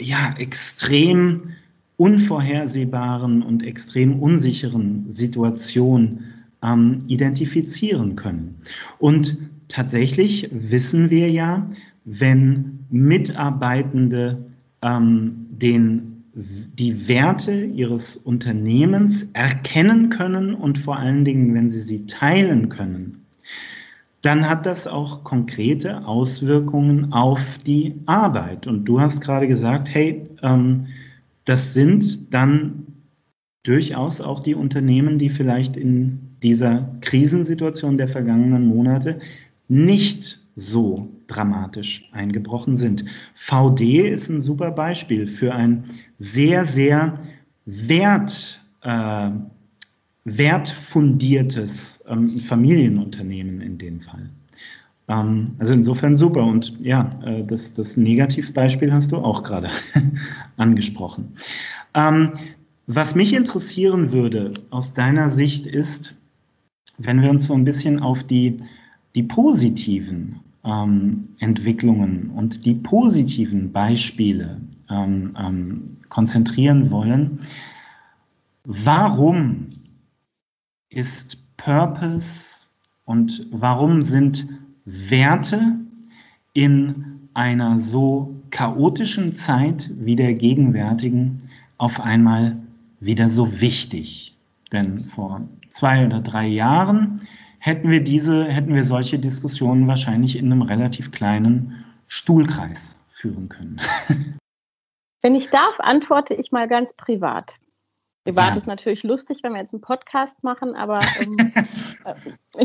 ja, 0.00 0.32
extrem 0.38 1.50
unvorhersehbaren 1.96 3.42
und 3.42 3.64
extrem 3.64 4.20
unsicheren 4.20 5.04
Situation 5.08 6.20
ähm, 6.62 6.98
identifizieren 7.06 8.16
können. 8.16 8.56
Und 8.98 9.36
tatsächlich 9.68 10.48
wissen 10.52 11.10
wir 11.10 11.30
ja, 11.30 11.66
wenn 12.04 12.80
Mitarbeitende 12.90 14.44
ähm, 14.82 15.46
den 15.50 16.10
die 16.36 17.06
Werte 17.06 17.64
ihres 17.64 18.16
Unternehmens 18.16 19.28
erkennen 19.34 20.08
können 20.08 20.54
und 20.54 20.78
vor 20.78 20.98
allen 20.98 21.24
Dingen, 21.24 21.54
wenn 21.54 21.70
sie 21.70 21.80
sie 21.80 22.06
teilen 22.06 22.68
können, 22.68 23.24
dann 24.20 24.48
hat 24.48 24.66
das 24.66 24.88
auch 24.88 25.22
konkrete 25.22 26.06
Auswirkungen 26.06 27.12
auf 27.12 27.58
die 27.58 28.00
Arbeit. 28.06 28.66
Und 28.66 28.86
du 28.86 29.00
hast 29.00 29.20
gerade 29.20 29.46
gesagt, 29.46 29.88
hey, 29.94 30.24
ähm, 30.42 30.86
das 31.44 31.74
sind 31.74 32.32
dann 32.32 32.86
durchaus 33.62 34.20
auch 34.20 34.40
die 34.40 34.54
Unternehmen, 34.54 35.18
die 35.18 35.30
vielleicht 35.30 35.76
in 35.76 36.36
dieser 36.42 36.94
Krisensituation 37.00 37.96
der 37.98 38.08
vergangenen 38.08 38.66
Monate 38.66 39.20
nicht 39.68 40.40
so 40.54 41.08
dramatisch 41.26 42.08
eingebrochen 42.12 42.76
sind. 42.76 43.04
VD 43.34 44.08
ist 44.08 44.28
ein 44.28 44.40
super 44.40 44.70
Beispiel 44.70 45.26
für 45.26 45.54
ein 45.54 45.84
sehr, 46.18 46.66
sehr 46.66 47.14
wert, 47.64 48.60
äh, 48.82 49.30
wertfundiertes 50.24 52.04
ähm, 52.06 52.26
Familienunternehmen 52.26 53.60
in 53.60 53.78
dem 53.78 54.00
Fall. 54.00 54.30
Ähm, 55.08 55.46
also 55.58 55.74
insofern 55.74 56.16
super. 56.16 56.44
Und 56.44 56.78
ja, 56.80 57.10
äh, 57.24 57.44
das, 57.44 57.74
das 57.74 57.96
Negativbeispiel 57.96 58.92
hast 58.92 59.12
du 59.12 59.18
auch 59.18 59.42
gerade 59.42 59.70
angesprochen. 60.56 61.34
Ähm, 61.94 62.32
was 62.86 63.14
mich 63.14 63.32
interessieren 63.34 64.12
würde 64.12 64.52
aus 64.70 64.94
deiner 64.94 65.30
Sicht 65.30 65.66
ist, 65.66 66.14
wenn 66.98 67.22
wir 67.22 67.30
uns 67.30 67.46
so 67.46 67.54
ein 67.54 67.64
bisschen 67.64 67.98
auf 67.98 68.22
die, 68.24 68.58
die 69.14 69.22
positiven 69.22 70.40
ähm, 70.64 71.28
Entwicklungen 71.38 72.30
und 72.30 72.64
die 72.64 72.74
positiven 72.74 73.72
Beispiele 73.72 74.60
ähm, 74.90 75.36
ähm, 75.38 75.96
konzentrieren 76.08 76.90
wollen. 76.90 77.40
Warum 78.64 79.68
ist 80.88 81.38
Purpose 81.56 82.66
und 83.04 83.46
warum 83.50 84.02
sind 84.02 84.46
Werte 84.84 85.76
in 86.52 87.28
einer 87.34 87.78
so 87.78 88.40
chaotischen 88.50 89.34
Zeit 89.34 89.90
wie 89.96 90.16
der 90.16 90.34
gegenwärtigen 90.34 91.48
auf 91.78 92.00
einmal 92.00 92.56
wieder 93.00 93.28
so 93.28 93.60
wichtig? 93.60 94.36
Denn 94.72 94.98
vor 95.00 95.48
zwei 95.68 96.06
oder 96.06 96.20
drei 96.20 96.46
Jahren 96.46 97.20
hätten 97.58 97.90
wir 97.90 98.02
diese, 98.02 98.44
hätten 98.44 98.74
wir 98.74 98.84
solche 98.84 99.18
Diskussionen 99.18 99.86
wahrscheinlich 99.86 100.36
in 100.36 100.52
einem 100.52 100.62
relativ 100.62 101.12
kleinen 101.12 101.84
Stuhlkreis 102.06 102.96
führen 103.08 103.48
können. 103.48 103.80
Wenn 105.22 105.34
ich 105.34 105.48
darf, 105.48 105.80
antworte 105.80 106.34
ich 106.34 106.52
mal 106.52 106.68
ganz 106.68 106.92
privat. 106.92 107.58
Privat 108.24 108.52
ja. 108.52 108.56
ist 108.56 108.66
natürlich 108.66 109.02
lustig, 109.02 109.40
wenn 109.42 109.52
wir 109.52 109.60
jetzt 109.60 109.74
einen 109.74 109.82
Podcast 109.82 110.42
machen, 110.42 110.74
aber 110.74 111.00
ähm, 111.20 111.52
äh, 112.56 112.64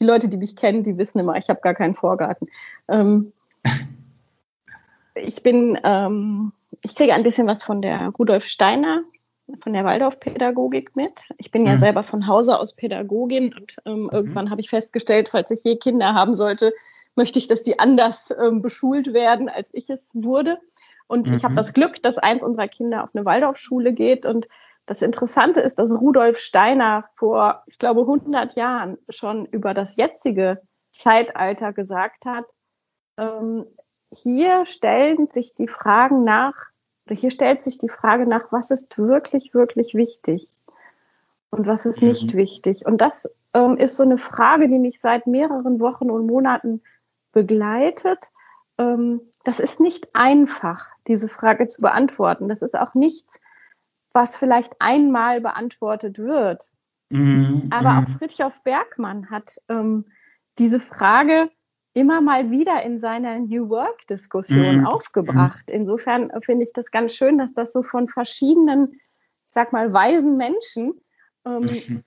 die 0.00 0.04
Leute, 0.04 0.28
die 0.28 0.38
mich 0.38 0.56
kennen, 0.56 0.82
die 0.82 0.96
wissen 0.96 1.18
immer, 1.18 1.36
ich 1.36 1.48
habe 1.48 1.60
gar 1.60 1.74
keinen 1.74 1.94
Vorgarten. 1.94 2.48
Ähm, 2.88 3.32
ich 5.14 5.42
bin, 5.42 5.78
ähm, 5.84 6.52
ich 6.82 6.94
kriege 6.94 7.14
ein 7.14 7.22
bisschen 7.22 7.46
was 7.46 7.62
von 7.62 7.82
der 7.82 8.08
Rudolf 8.18 8.44
Steiner 8.44 9.02
von 9.62 9.72
der 9.72 9.84
Waldorfpädagogik 9.84 10.94
mit. 10.94 11.22
Ich 11.38 11.50
bin 11.50 11.66
ja 11.66 11.72
mhm. 11.72 11.78
selber 11.78 12.02
von 12.02 12.26
Hause 12.26 12.58
aus 12.58 12.74
Pädagogin 12.74 13.54
und 13.54 13.76
ähm, 13.86 14.02
mhm. 14.02 14.10
irgendwann 14.12 14.50
habe 14.50 14.60
ich 14.60 14.68
festgestellt, 14.68 15.28
falls 15.30 15.50
ich 15.50 15.64
je 15.64 15.76
Kinder 15.76 16.14
haben 16.14 16.34
sollte, 16.34 16.72
möchte 17.16 17.38
ich, 17.38 17.48
dass 17.48 17.62
die 17.62 17.78
anders 17.78 18.34
ähm, 18.40 18.62
beschult 18.62 19.12
werden, 19.12 19.48
als 19.48 19.70
ich 19.72 19.90
es 19.90 20.10
wurde. 20.14 20.58
Und 21.06 21.28
mhm. 21.28 21.36
ich 21.36 21.44
habe 21.44 21.54
das 21.54 21.72
Glück, 21.72 22.02
dass 22.02 22.18
eins 22.18 22.44
unserer 22.44 22.68
Kinder 22.68 23.02
auf 23.02 23.10
eine 23.14 23.24
Waldorfschule 23.24 23.92
geht. 23.92 24.26
Und 24.26 24.48
das 24.88 25.02
Interessante 25.02 25.60
ist, 25.60 25.78
dass 25.78 25.92
Rudolf 25.92 26.38
Steiner 26.38 27.04
vor, 27.14 27.62
ich 27.66 27.78
glaube, 27.78 28.00
100 28.00 28.56
Jahren 28.56 28.96
schon 29.10 29.44
über 29.44 29.74
das 29.74 29.96
jetzige 29.96 30.62
Zeitalter 30.92 31.74
gesagt 31.74 32.24
hat, 32.24 32.46
ähm, 33.18 33.66
hier 34.10 34.64
stellen 34.64 35.28
sich 35.30 35.54
die 35.54 35.68
Fragen 35.68 36.24
nach, 36.24 36.54
hier 37.10 37.30
stellt 37.30 37.62
sich 37.62 37.76
die 37.76 37.90
Frage 37.90 38.26
nach, 38.26 38.50
was 38.50 38.70
ist 38.70 38.96
wirklich, 38.96 39.52
wirklich 39.52 39.94
wichtig 39.94 40.48
und 41.50 41.66
was 41.66 41.84
ist 41.84 42.00
mhm. 42.00 42.08
nicht 42.08 42.34
wichtig. 42.34 42.86
Und 42.86 43.02
das 43.02 43.30
ähm, 43.52 43.76
ist 43.76 43.94
so 43.96 44.04
eine 44.04 44.16
Frage, 44.16 44.70
die 44.70 44.78
mich 44.78 45.00
seit 45.00 45.26
mehreren 45.26 45.80
Wochen 45.80 46.10
und 46.10 46.26
Monaten 46.26 46.82
begleitet. 47.32 48.30
Ähm, 48.78 49.20
das 49.44 49.60
ist 49.60 49.80
nicht 49.80 50.08
einfach, 50.14 50.88
diese 51.06 51.28
Frage 51.28 51.66
zu 51.66 51.82
beantworten. 51.82 52.48
Das 52.48 52.62
ist 52.62 52.74
auch 52.74 52.94
nichts, 52.94 53.38
was 54.12 54.36
vielleicht 54.36 54.74
einmal 54.80 55.40
beantwortet 55.40 56.18
wird. 56.18 56.70
Mhm. 57.10 57.68
Aber 57.70 57.98
auch 57.98 58.08
mhm. 58.08 58.18
Fritjof 58.18 58.62
Bergmann 58.62 59.30
hat 59.30 59.56
ähm, 59.68 60.06
diese 60.58 60.80
Frage 60.80 61.50
immer 61.94 62.20
mal 62.20 62.50
wieder 62.50 62.82
in 62.82 62.98
seiner 62.98 63.38
New 63.38 63.68
Work-Diskussion 63.70 64.80
mhm. 64.80 64.86
aufgebracht. 64.86 65.70
Insofern 65.70 66.30
finde 66.42 66.64
ich 66.64 66.72
das 66.72 66.90
ganz 66.90 67.14
schön, 67.14 67.38
dass 67.38 67.54
das 67.54 67.72
so 67.72 67.82
von 67.82 68.08
verschiedenen, 68.08 68.92
ich 68.92 69.00
sag 69.54 69.72
mal, 69.72 69.92
weisen 69.92 70.36
Menschen 70.36 71.00
ähm, 71.44 71.62
mhm. 71.62 72.04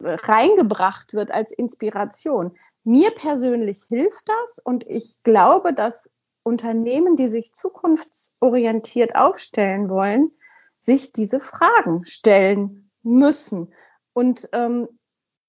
reingebracht 0.00 1.14
wird 1.14 1.30
als 1.30 1.52
Inspiration. 1.52 2.56
Mir 2.84 3.10
persönlich 3.12 3.84
hilft 3.88 4.28
das 4.28 4.58
und 4.58 4.86
ich 4.86 5.18
glaube, 5.22 5.72
dass 5.72 6.10
Unternehmen, 6.42 7.16
die 7.16 7.28
sich 7.28 7.52
zukunftsorientiert 7.52 9.14
aufstellen 9.14 9.88
wollen, 9.88 10.32
sich 10.78 11.12
diese 11.12 11.40
Fragen 11.40 12.04
stellen 12.04 12.90
müssen. 13.02 13.72
Und 14.12 14.48
ähm, 14.52 14.88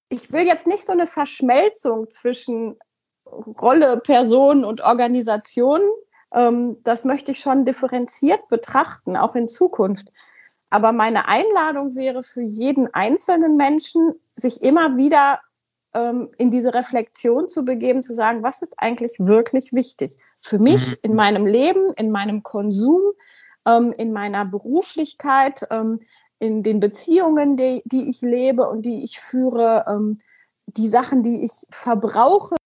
ich 0.08 0.32
will 0.32 0.46
jetzt 0.46 0.66
nicht 0.66 0.84
so 0.84 0.92
eine 0.92 1.06
Verschmelzung 1.06 2.08
zwischen 2.08 2.76
Rolle, 3.26 3.98
Person 3.98 4.64
und 4.64 4.80
Organisation. 4.80 5.80
Ähm, 6.32 6.78
das 6.82 7.04
möchte 7.04 7.32
ich 7.32 7.40
schon 7.40 7.64
differenziert 7.64 8.48
betrachten, 8.48 9.16
auch 9.16 9.34
in 9.34 9.48
Zukunft. 9.48 10.08
Aber 10.68 10.92
meine 10.92 11.26
Einladung 11.26 11.96
wäre 11.96 12.22
für 12.22 12.42
jeden 12.42 12.92
einzelnen 12.94 13.56
Menschen, 13.56 14.14
sich 14.36 14.62
immer 14.62 14.96
wieder 14.96 15.40
ähm, 15.94 16.30
in 16.38 16.50
diese 16.50 16.72
Reflexion 16.72 17.48
zu 17.48 17.64
begeben, 17.64 18.02
zu 18.02 18.14
sagen, 18.14 18.42
was 18.42 18.62
ist 18.62 18.74
eigentlich 18.78 19.16
wirklich 19.18 19.72
wichtig 19.72 20.16
für 20.40 20.58
mich 20.58 20.92
mhm. 20.92 20.96
in 21.02 21.14
meinem 21.14 21.46
Leben, 21.46 21.92
in 21.94 22.10
meinem 22.10 22.42
Konsum, 22.42 23.00
ähm, 23.66 23.92
in 23.92 24.12
meiner 24.12 24.44
Beruflichkeit, 24.44 25.66
ähm, 25.70 26.00
in 26.38 26.62
den 26.62 26.80
Beziehungen, 26.80 27.56
die, 27.56 27.82
die 27.84 28.08
ich 28.08 28.22
lebe 28.22 28.68
und 28.68 28.82
die 28.82 29.04
ich 29.04 29.20
führe, 29.20 29.84
ähm, 29.86 30.18
die 30.66 30.88
Sachen, 30.88 31.22
die 31.22 31.44
ich 31.44 31.52
verbrauche, 31.70 32.56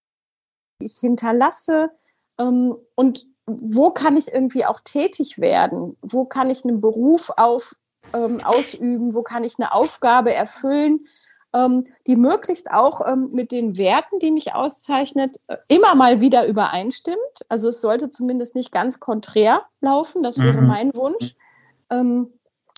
die 0.81 0.87
ich 0.87 0.99
hinterlasse 0.99 1.91
ähm, 2.39 2.75
und 2.95 3.27
wo 3.47 3.91
kann 3.91 4.17
ich 4.17 4.33
irgendwie 4.33 4.65
auch 4.65 4.81
tätig 4.81 5.39
werden? 5.39 5.97
Wo 6.01 6.25
kann 6.25 6.49
ich 6.49 6.65
einen 6.65 6.81
Beruf 6.81 7.31
auf, 7.37 7.75
ähm, 8.15 8.41
ausüben? 8.43 9.15
Wo 9.15 9.23
kann 9.23 9.45
ich 9.45 9.59
eine 9.59 9.73
Aufgabe 9.73 10.33
erfüllen? 10.33 11.07
Ähm, 11.55 11.85
die 12.07 12.17
möglichst 12.17 12.71
auch 12.71 13.07
ähm, 13.07 13.31
mit 13.33 13.53
den 13.53 13.77
Werten, 13.77 14.19
die 14.19 14.33
mich 14.33 14.55
auszeichnet, 14.55 15.41
äh, 15.47 15.57
immer 15.69 15.95
mal 15.95 16.21
wieder 16.21 16.47
übereinstimmt. 16.47 17.17
Also 17.49 17.69
es 17.69 17.81
sollte 17.81 18.11
zumindest 18.11 18.55
nicht 18.55 18.73
ganz 18.73 19.01
konträr 19.01 19.63
laufen, 19.81 20.23
das 20.23 20.39
wäre 20.39 20.61
mhm. 20.61 20.67
mein 20.67 20.95
Wunsch. 20.95 21.37
Ähm, 21.91 22.33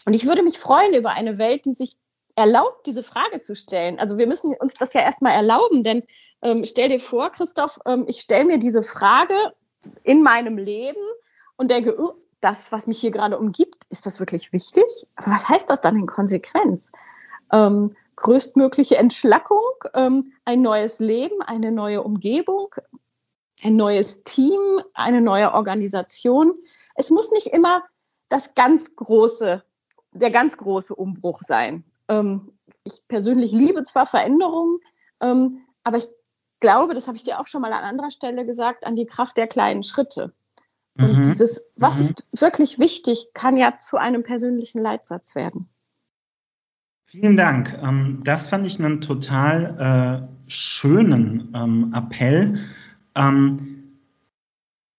und 0.05 0.15
ich 0.15 0.27
würde 0.27 0.43
mich 0.43 0.59
freuen 0.59 0.95
über 0.95 1.11
eine 1.11 1.39
Welt, 1.39 1.65
die 1.65 1.73
sich 1.73 1.97
erlaubt, 2.37 2.87
diese 2.87 3.03
Frage 3.03 3.41
zu 3.41 3.57
stellen. 3.57 3.99
Also 3.99 4.19
wir 4.19 4.27
müssen 4.27 4.55
uns 4.61 4.75
das 4.75 4.93
ja 4.93 5.01
erstmal 5.01 5.33
erlauben, 5.33 5.83
denn 5.83 6.03
ähm, 6.43 6.65
stell 6.67 6.91
dir 6.91 7.01
vor, 7.01 7.31
Christoph, 7.31 7.81
ähm, 7.87 8.05
ich 8.07 8.21
stelle 8.21 8.45
mir 8.45 8.59
diese 8.59 8.83
Frage 8.83 9.35
in 10.05 10.23
meinem 10.23 10.59
Leben 10.59 11.01
und 11.57 11.71
denke, 11.71 11.99
oh, 11.99 12.13
das, 12.43 12.71
was 12.73 12.87
mich 12.87 13.01
hier 13.01 13.11
gerade 13.11 13.39
umgibt, 13.39 13.85
ist 13.89 14.05
das 14.05 14.21
wirklich 14.21 14.53
wichtig? 14.53 14.85
Aber 15.17 15.31
was 15.31 15.49
heißt 15.49 15.71
das 15.71 15.81
dann 15.81 15.97
in 15.97 16.07
Konsequenz? 16.07 16.93
Ähm, 17.51 17.97
größtmögliche 18.17 18.97
Entschlackung, 18.97 19.63
ähm, 19.95 20.33
ein 20.45 20.63
neues 20.63 20.99
Leben, 20.99 21.41
eine 21.43 21.71
neue 21.71 22.03
Umgebung, 22.03 22.75
ein 23.63 23.77
neues 23.77 24.25
Team, 24.25 24.81
eine 24.95 25.21
neue 25.21 25.53
Organisation. 25.53 26.55
Es 26.95 27.11
muss 27.11 27.31
nicht 27.31 27.49
immer 27.49 27.85
das 28.29 28.55
ganz 28.55 28.97
große, 28.97 29.63
der 30.13 30.31
ganz 30.31 30.57
große 30.57 30.95
Umbruch 30.95 31.43
sein. 31.43 31.85
Ähm, 32.09 32.53
ich 32.85 33.07
persönlich 33.09 33.53
liebe 33.53 33.83
zwar 33.85 34.07
Veränderungen, 34.07 34.81
ähm, 35.21 35.63
aber 35.85 35.99
ich 35.99 36.09
glaube, 36.61 36.95
das 36.95 37.07
habe 37.07 37.17
ich 37.17 37.25
dir 37.25 37.39
auch 37.41 37.47
schon 37.47 37.61
mal 37.63 37.73
an 37.73 37.85
anderer 37.85 38.11
Stelle 38.11 38.47
gesagt, 38.47 38.87
an 38.87 38.97
die 38.97 39.07
Kraft 39.07 39.37
der 39.37 39.47
kleinen 39.47 39.83
Schritte. 39.83 40.33
Und 40.99 41.19
mhm. 41.19 41.23
dieses, 41.25 41.71
was 41.77 41.97
mhm. 41.97 42.01
ist 42.03 42.27
wirklich 42.33 42.79
wichtig, 42.79 43.29
kann 43.35 43.57
ja 43.57 43.79
zu 43.79 43.99
einem 43.99 44.23
persönlichen 44.23 44.81
Leitsatz 44.81 45.35
werden. 45.35 45.69
Vielen 47.09 47.37
Dank. 47.37 47.79
Ähm, 47.83 48.19
das 48.25 48.49
fand 48.49 48.67
ich 48.67 48.81
einen 48.81 49.01
total 49.01 50.27
äh, 50.29 50.51
schönen 50.51 51.53
ähm, 51.55 51.93
Appell. 51.95 52.59
Ähm, 53.15 53.77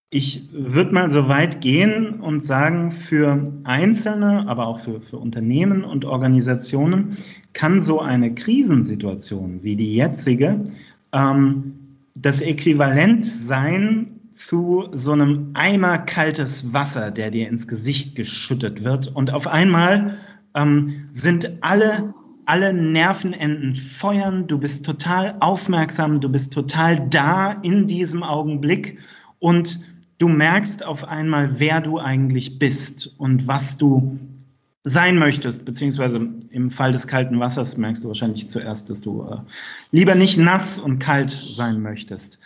ich 0.09 0.49
würde 0.53 0.93
mal 0.93 1.09
so 1.09 1.27
weit 1.27 1.59
gehen 1.59 2.21
und 2.21 2.41
sagen, 2.41 2.91
für 2.91 3.51
Einzelne, 3.65 4.47
aber 4.47 4.67
auch 4.67 4.79
für, 4.79 5.01
für 5.01 5.17
Unternehmen 5.17 5.83
und 5.83 6.05
Organisationen 6.05 7.17
kann 7.51 7.81
so 7.81 7.99
eine 7.99 8.33
Krisensituation 8.33 9.61
wie 9.63 9.75
die 9.75 9.93
jetzige 9.93 10.63
ähm, 11.11 11.73
das 12.15 12.39
Äquivalent 12.39 13.25
sein 13.25 14.07
zu 14.31 14.87
so 14.93 15.11
einem 15.11 15.49
Eimer 15.55 15.97
kaltes 15.97 16.73
Wasser, 16.73 17.11
der 17.11 17.31
dir 17.31 17.49
ins 17.49 17.67
Gesicht 17.67 18.15
geschüttet 18.15 18.85
wird 18.85 19.09
und 19.09 19.33
auf 19.33 19.45
einmal 19.45 20.19
ähm, 20.57 21.07
sind 21.11 21.51
alle, 21.61 22.13
alle 22.45 22.73
Nervenenden 22.73 23.75
feuern, 23.75 24.47
du 24.47 24.57
bist 24.57 24.85
total 24.85 25.35
aufmerksam, 25.39 26.19
du 26.19 26.29
bist 26.29 26.51
total 26.51 27.07
da 27.09 27.53
in 27.53 27.87
diesem 27.87 28.23
Augenblick. 28.23 28.99
Und 29.39 29.79
du 30.17 30.27
merkst 30.27 30.83
auf 30.83 31.05
einmal, 31.07 31.59
wer 31.59 31.79
du 31.79 31.99
eigentlich 31.99 32.57
bist 32.57 33.13
und 33.17 33.47
was 33.47 33.77
du 33.77 34.19
sein 34.83 35.17
möchtest, 35.17 35.65
beziehungsweise 35.65 36.27
im 36.49 36.71
Fall 36.71 36.91
des 36.91 37.07
kalten 37.07 37.39
Wassers 37.39 37.77
merkst 37.77 38.03
du 38.03 38.07
wahrscheinlich 38.07 38.49
zuerst, 38.49 38.89
dass 38.89 39.01
du 39.01 39.23
äh, 39.23 39.37
lieber 39.91 40.15
nicht 40.15 40.37
nass 40.37 40.79
und 40.79 40.97
kalt 40.97 41.29
sein 41.29 41.81
möchtest. 41.81 42.39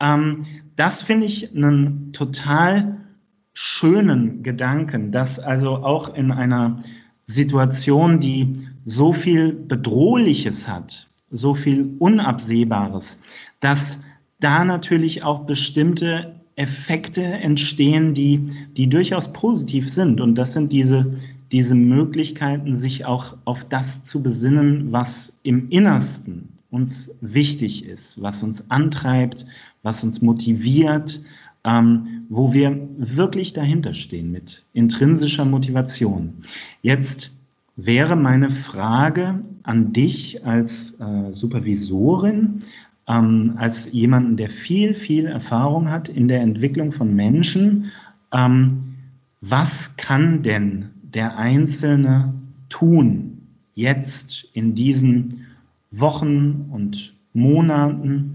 Ähm, 0.00 0.46
das 0.76 1.02
finde 1.02 1.26
ich 1.26 1.54
einen 1.54 2.12
total 2.12 2.98
schönen 3.52 4.44
Gedanken, 4.44 5.10
dass 5.10 5.40
also 5.40 5.78
auch 5.78 6.14
in 6.14 6.30
einer 6.30 6.76
Situation, 7.28 8.20
die 8.20 8.54
so 8.86 9.12
viel 9.12 9.52
Bedrohliches 9.52 10.66
hat, 10.66 11.08
so 11.30 11.54
viel 11.54 11.94
Unabsehbares, 11.98 13.18
dass 13.60 13.98
da 14.40 14.64
natürlich 14.64 15.22
auch 15.24 15.40
bestimmte 15.40 16.40
Effekte 16.56 17.22
entstehen, 17.22 18.14
die, 18.14 18.46
die 18.76 18.88
durchaus 18.88 19.32
positiv 19.32 19.88
sind. 19.90 20.22
Und 20.22 20.36
das 20.36 20.54
sind 20.54 20.72
diese, 20.72 21.10
diese 21.52 21.74
Möglichkeiten, 21.74 22.74
sich 22.74 23.04
auch 23.04 23.36
auf 23.44 23.62
das 23.64 24.02
zu 24.02 24.22
besinnen, 24.22 24.90
was 24.90 25.34
im 25.42 25.68
Innersten 25.68 26.48
uns 26.70 27.10
wichtig 27.20 27.84
ist, 27.84 28.22
was 28.22 28.42
uns 28.42 28.70
antreibt, 28.70 29.44
was 29.82 30.02
uns 30.02 30.22
motiviert, 30.22 31.20
ähm, 31.64 32.26
wo 32.28 32.52
wir 32.52 32.88
wirklich 32.96 33.52
dahinter 33.52 33.94
stehen 33.94 34.30
mit 34.30 34.64
intrinsischer 34.72 35.44
Motivation. 35.44 36.34
Jetzt 36.82 37.34
wäre 37.76 38.16
meine 38.16 38.50
Frage 38.50 39.40
an 39.62 39.92
dich 39.92 40.44
als 40.44 40.92
äh, 41.00 41.32
Supervisorin, 41.32 42.58
ähm, 43.06 43.54
als 43.56 43.90
jemanden, 43.92 44.36
der 44.36 44.50
viel, 44.50 44.94
viel 44.94 45.26
Erfahrung 45.26 45.90
hat 45.90 46.08
in 46.08 46.28
der 46.28 46.40
Entwicklung 46.40 46.92
von 46.92 47.14
Menschen. 47.14 47.92
Ähm, 48.32 48.94
was 49.40 49.96
kann 49.96 50.42
denn 50.42 50.90
der 51.02 51.38
Einzelne 51.38 52.34
tun 52.68 53.38
jetzt 53.74 54.48
in 54.52 54.74
diesen 54.74 55.46
Wochen 55.90 56.68
und 56.70 57.14
Monaten, 57.32 58.32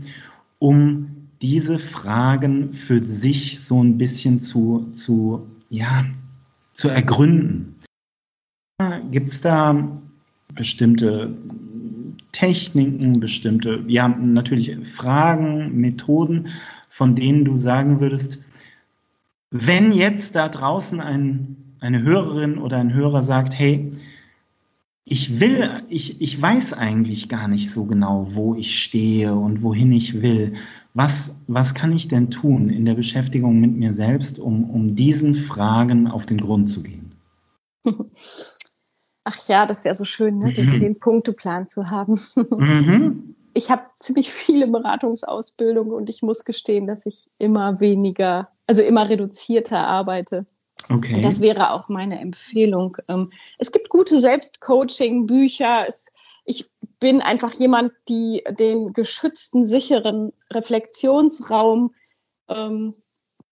um 0.60 1.03
diese 1.44 1.78
Fragen 1.78 2.72
für 2.72 3.04
sich 3.04 3.60
so 3.60 3.84
ein 3.84 3.98
bisschen 3.98 4.40
zu, 4.40 4.90
zu, 4.94 5.46
ja, 5.70 6.06
zu 6.72 6.88
ergründen. 6.88 7.76
Gibt 9.12 9.30
es 9.30 9.42
da 9.42 10.02
bestimmte 10.56 11.38
Techniken, 12.32 13.20
bestimmte, 13.20 13.84
ja, 13.88 14.08
natürlich 14.08 14.76
Fragen, 14.88 15.76
Methoden, 15.76 16.48
von 16.88 17.14
denen 17.14 17.44
du 17.44 17.58
sagen 17.58 18.00
würdest, 18.00 18.40
wenn 19.52 19.92
jetzt 19.92 20.36
da 20.36 20.48
draußen 20.48 21.02
ein, 21.02 21.58
eine 21.82 22.02
Hörerin 22.04 22.58
oder 22.58 22.78
ein 22.78 22.94
Hörer 22.94 23.22
sagt, 23.22 23.54
hey, 23.54 23.92
ich 25.06 25.42
will, 25.42 25.70
ich, 25.90 26.22
ich 26.22 26.42
weiß 26.42 26.72
eigentlich 26.74 27.28
gar 27.28 27.50
nicht 27.50 27.70
so 27.70 27.86
genau, 27.86 28.28
wo 28.30 28.56
ich 28.56 28.82
stehe 28.82 29.36
und 29.36 29.62
wohin 29.62 29.92
ich 29.92 30.22
will. 30.22 30.54
Was, 30.94 31.36
was 31.48 31.74
kann 31.74 31.92
ich 31.92 32.08
denn 32.08 32.30
tun 32.30 32.70
in 32.70 32.86
der 32.86 32.94
Beschäftigung 32.94 33.60
mit 33.60 33.74
mir 33.74 33.94
selbst, 33.94 34.40
um, 34.40 34.70
um 34.70 34.96
diesen 34.96 35.34
Fragen 35.34 36.08
auf 36.08 36.26
den 36.26 36.40
Grund 36.40 36.70
zu 36.70 36.84
gehen? 36.84 37.16
Ach 39.26 39.48
ja, 39.48 39.66
das 39.66 39.86
wäre 39.86 39.96
so 39.96 40.06
schön, 40.06 40.40
ne? 40.40 40.52
den 40.52 40.68
mhm. 40.68 40.72
Zehn-Punkte-Plan 40.72 41.68
zu 41.68 41.90
haben. 41.90 42.20
mhm. 42.36 43.36
Ich 43.56 43.70
habe 43.70 43.84
ziemlich 44.00 44.32
viele 44.32 44.66
Beratungsausbildungen 44.66 45.94
und 45.94 46.10
ich 46.10 46.24
muss 46.24 46.44
gestehen, 46.44 46.88
dass 46.88 47.06
ich 47.06 47.30
immer 47.38 47.80
weniger, 47.80 48.50
also 48.66 48.82
immer 48.82 49.08
reduzierter 49.08 49.86
arbeite. 49.86 50.48
Okay. 50.90 51.18
Und 51.18 51.22
das 51.22 51.40
wäre 51.40 51.70
auch 51.70 51.88
meine 51.88 52.20
Empfehlung. 52.20 52.98
Ähm, 53.08 53.32
es 53.60 53.72
gibt 53.72 53.90
gute 53.90 54.20
Selbstcoaching-Bücher. 54.20 55.86
Ich 56.46 56.68
bin 57.04 57.20
einfach 57.20 57.52
jemand, 57.52 57.92
die 58.08 58.46
den 58.50 58.94
geschützten, 58.94 59.66
sicheren 59.66 60.32
Reflexionsraum 60.50 61.94
ähm, 62.48 62.94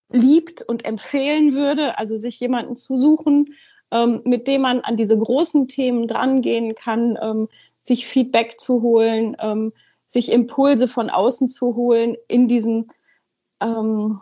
liebt 0.08 0.62
und 0.62 0.86
empfehlen 0.86 1.52
würde, 1.52 1.98
also 1.98 2.16
sich 2.16 2.40
jemanden 2.40 2.76
zu 2.76 2.96
suchen, 2.96 3.52
ähm, 3.90 4.22
mit 4.24 4.48
dem 4.48 4.62
man 4.62 4.80
an 4.80 4.96
diese 4.96 5.18
großen 5.18 5.68
Themen 5.68 6.08
drangehen 6.08 6.74
kann, 6.74 7.18
ähm, 7.20 7.50
sich 7.82 8.06
Feedback 8.06 8.58
zu 8.58 8.80
holen, 8.80 9.36
ähm, 9.38 9.74
sich 10.08 10.32
Impulse 10.32 10.88
von 10.88 11.10
außen 11.10 11.50
zu 11.50 11.76
holen 11.76 12.16
in 12.28 12.48
diesem 12.48 12.86
ähm, 13.60 14.18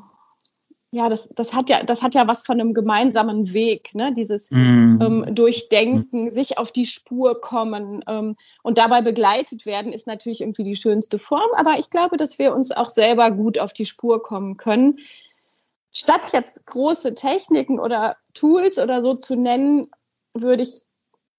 ja, 0.93 1.09
das, 1.09 1.29
das 1.35 1.55
hat 1.55 1.69
ja, 1.69 1.85
das 1.85 2.03
hat 2.03 2.15
ja 2.15 2.27
was 2.27 2.43
von 2.43 2.61
einem 2.61 2.75
gemeinsamen 2.75 3.53
Weg, 3.53 3.95
ne? 3.95 4.13
Dieses 4.13 4.51
mm. 4.51 5.01
ähm, 5.01 5.35
Durchdenken, 5.35 6.27
mm. 6.27 6.31
sich 6.31 6.59
auf 6.59 6.73
die 6.73 6.87
Spur 6.87 7.41
kommen 7.41 8.03
ähm, 8.09 8.37
und 8.65 8.77
dabei 8.77 9.01
begleitet 9.01 9.67
werden, 9.67 9.93
ist 9.93 10.09
natürlich 10.09 10.41
irgendwie 10.41 10.65
die 10.65 10.75
schönste 10.75 11.19
Form. 11.19 11.49
Aber 11.55 11.79
ich 11.79 11.91
glaube, 11.91 12.17
dass 12.17 12.41
wir 12.41 12.53
uns 12.53 12.73
auch 12.73 12.91
selber 12.91 13.31
gut 13.31 13.61
auf 13.61 13.73
die 13.73 13.87
Spur 13.87 14.21
kommen 14.21 14.57
können. 14.57 14.99
Statt 15.93 16.33
jetzt 16.33 16.67
große 16.67 17.15
Techniken 17.15 17.79
oder 17.79 18.17
Tools 18.35 18.79
oder 18.79 19.01
so 19.01 19.15
zu 19.15 19.37
nennen, 19.37 19.91
würde 20.35 20.65
ich, 20.65 20.83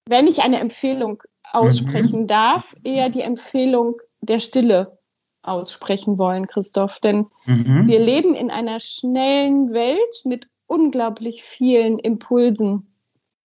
wenn 0.08 0.26
ich 0.26 0.42
eine 0.42 0.60
Empfehlung 0.60 1.22
aussprechen 1.52 2.22
mhm. 2.22 2.26
darf, 2.26 2.74
eher 2.84 3.10
die 3.10 3.20
Empfehlung 3.20 4.00
der 4.22 4.40
Stille 4.40 4.98
aussprechen 5.42 6.18
wollen, 6.18 6.46
Christoph. 6.46 7.00
Denn 7.00 7.26
mhm. 7.46 7.86
wir 7.86 8.00
leben 8.00 8.34
in 8.34 8.50
einer 8.50 8.80
schnellen 8.80 9.72
Welt 9.72 10.22
mit 10.24 10.48
unglaublich 10.66 11.42
vielen 11.42 11.98
Impulsen. 11.98 12.86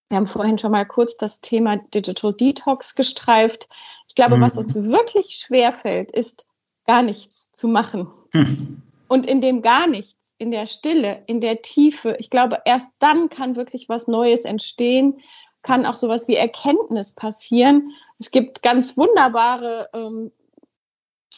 Wir 0.10 0.17
haben 0.17 0.25
vorhin 0.25 0.57
schon 0.57 0.71
mal 0.71 0.86
kurz 0.86 1.17
das 1.17 1.41
Thema 1.41 1.77
Digital 1.93 2.33
Detox 2.33 2.95
gestreift. 2.95 3.67
Ich 4.07 4.15
glaube, 4.15 4.38
mhm. 4.38 4.41
was 4.41 4.57
uns 4.57 4.75
wirklich 4.75 5.36
schwerfällt, 5.36 6.12
ist 6.12 6.47
gar 6.86 7.01
nichts 7.01 7.51
zu 7.51 7.67
machen. 7.67 8.07
Mhm. 8.33 8.81
Und 9.07 9.25
in 9.25 9.41
dem 9.41 9.62
gar 9.62 9.88
nichts, 9.88 10.33
in 10.38 10.51
der 10.51 10.67
Stille, 10.67 11.23
in 11.27 11.41
der 11.41 11.62
Tiefe, 11.62 12.15
ich 12.19 12.29
glaube, 12.29 12.60
erst 12.65 12.91
dann 12.99 13.29
kann 13.29 13.55
wirklich 13.55 13.89
was 13.89 14.07
Neues 14.07 14.45
entstehen, 14.45 15.19
kann 15.63 15.86
auch 15.86 15.95
sowas 15.95 16.27
wie 16.27 16.36
Erkenntnis 16.36 17.13
passieren. 17.13 17.91
Es 18.19 18.31
gibt 18.31 18.63
ganz 18.63 18.97
wunderbare 18.97 19.89
ähm, 19.93 20.31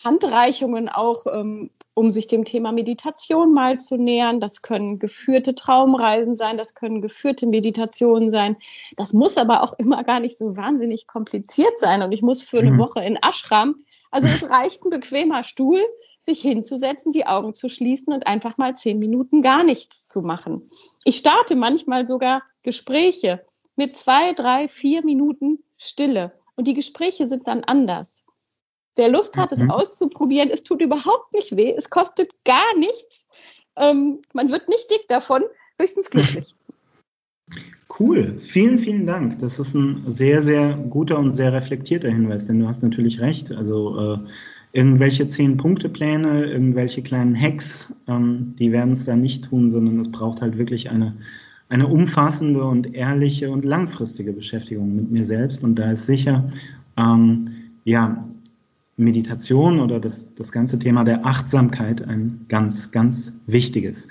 Handreichungen 0.04 0.90
auch, 0.90 1.26
ähm, 1.28 1.70
um 1.94 2.12
sich 2.12 2.28
dem 2.28 2.46
Thema 2.46 2.72
Meditation 2.72 3.54
mal 3.54 3.80
zu 3.80 3.98
nähern. 3.98 4.40
Das 4.40 4.62
können 4.62 5.00
geführte 5.00 5.56
Traumreisen 5.56 6.36
sein, 6.38 6.58
das 6.58 6.74
können 6.74 7.02
geführte 7.02 7.46
Meditationen 7.46 8.32
sein. 8.32 8.56
Das 8.96 9.14
muss 9.14 9.38
aber 9.38 9.64
auch 9.64 9.74
immer 9.78 10.04
gar 10.04 10.20
nicht 10.20 10.38
so 10.38 10.56
wahnsinnig 10.56 11.08
kompliziert 11.08 11.78
sein. 11.78 12.02
Und 12.02 12.12
ich 12.12 12.22
muss 12.22 12.42
für 12.42 12.60
eine 12.60 12.72
mhm. 12.72 12.80
Woche 12.80 13.02
in 13.02 13.18
Ashram. 13.18 13.84
Also 14.12 14.28
es 14.28 14.50
reicht 14.50 14.84
ein 14.84 14.90
bequemer 14.90 15.44
Stuhl, 15.44 15.82
sich 16.22 16.42
hinzusetzen, 16.42 17.12
die 17.12 17.28
Augen 17.28 17.54
zu 17.54 17.70
schließen 17.70 18.14
und 18.14 18.26
einfach 18.26 18.58
mal 18.58 18.76
zehn 18.76 18.98
Minuten 18.98 19.42
gar 19.42 19.64
nichts 19.64 20.08
zu 20.08 20.22
machen. 20.22 20.68
Ich 21.04 21.18
starte 21.18 21.56
manchmal 21.56 22.08
sogar 22.08 22.42
Gespräche 22.64 23.46
mit 23.76 23.98
zwei, 23.98 24.34
drei, 24.34 24.68
vier 24.68 25.04
Minuten 25.06 25.64
Stille. 25.78 26.34
Und 26.56 26.68
die 26.68 26.74
Gespräche 26.74 27.28
sind 27.28 27.48
dann 27.48 27.64
anders. 27.64 28.24
Wer 29.00 29.10
Lust 29.10 29.38
hat, 29.38 29.54
es 29.54 29.60
mhm. 29.60 29.72
auszuprobieren, 29.72 30.50
es 30.52 30.64
tut 30.64 30.82
überhaupt 30.82 31.34
nicht 31.34 31.56
weh, 31.56 31.74
es 31.74 31.90
kostet 31.90 32.32
gar 32.44 32.78
nichts. 32.78 33.28
Ähm, 33.78 34.20
man 34.34 34.52
wird 34.52 34.68
nicht 34.68 34.92
dick 34.92 35.08
davon, 35.08 35.44
höchstens 35.80 36.10
glücklich. 36.10 36.54
Cool, 37.98 38.38
vielen, 38.38 38.78
vielen 38.78 39.08
Dank. 39.08 39.40
Das 39.40 39.58
ist 39.58 39.74
ein 39.74 40.04
sehr, 40.06 40.44
sehr 40.44 40.74
guter 40.78 41.18
und 41.18 41.34
sehr 41.34 41.52
reflektierter 41.52 42.10
Hinweis, 42.12 42.46
denn 42.46 42.60
du 42.60 42.68
hast 42.68 42.84
natürlich 42.84 43.20
recht. 43.20 43.52
Also 43.52 43.98
äh, 43.98 44.18
irgendwelche 44.74 45.28
Zehn-Punkte-Pläne, 45.28 46.46
irgendwelche 46.46 47.02
kleinen 47.02 47.36
Hacks, 47.36 47.92
ähm, 48.08 48.54
die 48.60 48.72
werden 48.72 48.92
es 48.92 49.06
da 49.06 49.16
nicht 49.16 49.46
tun, 49.46 49.72
sondern 49.72 50.00
es 50.00 50.12
braucht 50.12 50.42
halt 50.42 50.60
wirklich 50.60 50.92
eine, 50.92 51.16
eine 51.70 51.88
umfassende 51.88 52.64
und 52.64 52.94
ehrliche 52.94 53.50
und 53.50 53.66
langfristige 53.66 54.34
Beschäftigung 54.34 54.96
mit 54.96 55.10
mir 55.10 55.24
selbst. 55.24 55.64
Und 55.64 55.80
da 55.80 55.92
ist 55.92 56.06
sicher, 56.06 56.46
ähm, 56.96 57.46
ja, 57.86 58.29
Meditation 59.00 59.80
oder 59.80 60.00
das, 60.00 60.34
das 60.36 60.52
ganze 60.52 60.78
Thema 60.78 61.04
der 61.04 61.26
Achtsamkeit 61.26 62.08
ein 62.08 62.46
ganz, 62.50 62.92
ganz 62.92 63.34
wichtiges. 63.48 64.08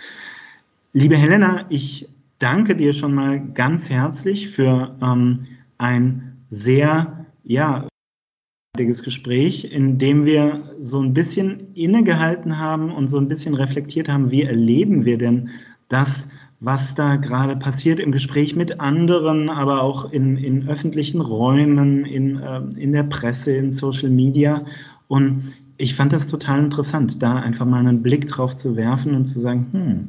Liebe 0.92 1.16
Helena, 1.16 1.66
ich 1.68 2.09
danke 2.38 2.74
dir 2.74 2.92
schon 2.92 3.14
mal 3.14 3.40
ganz 3.53 3.90
herzlich 3.90 4.48
für 4.48 4.96
ähm, 5.03 5.46
ein 5.77 6.38
sehr, 6.51 7.27
ja, 7.44 7.87
Gespräch, 8.77 9.72
in 9.72 9.98
dem 9.98 10.24
wir 10.24 10.62
so 10.79 11.01
ein 11.01 11.12
bisschen 11.12 11.74
innegehalten 11.74 12.59
haben 12.59 12.92
und 12.92 13.09
so 13.09 13.18
ein 13.18 13.29
bisschen 13.29 13.55
reflektiert 13.55 14.09
haben, 14.09 14.31
wie 14.31 14.42
erleben 14.42 15.05
wir 15.05 15.18
denn 15.18 15.51
das, 15.88 16.29
was 16.61 16.94
da 16.94 17.16
gerade 17.16 17.57
passiert 17.57 18.01
im 18.01 18.11
Gespräch 18.11 18.57
mit 18.57 18.81
anderen, 18.81 19.49
aber 19.49 19.83
auch 19.83 20.11
in, 20.11 20.37
in 20.37 20.68
öffentlichen 20.68 21.21
Räumen, 21.21 22.05
in, 22.05 22.38
äh, 22.40 22.61
in 22.77 22.92
der 22.92 23.05
Presse, 23.05 23.53
in 23.53 23.71
Social 23.71 24.11
Media. 24.11 24.64
Und 25.07 25.55
ich 25.77 25.94
fand 25.94 26.12
das 26.12 26.27
total 26.27 26.64
interessant, 26.64 27.23
da 27.23 27.37
einfach 27.37 27.64
mal 27.64 27.79
einen 27.79 28.03
Blick 28.03 28.27
drauf 28.27 28.57
zu 28.57 28.75
werfen 28.75 29.14
und 29.14 29.27
zu 29.27 29.38
sagen, 29.38 29.66
hm, 29.73 30.09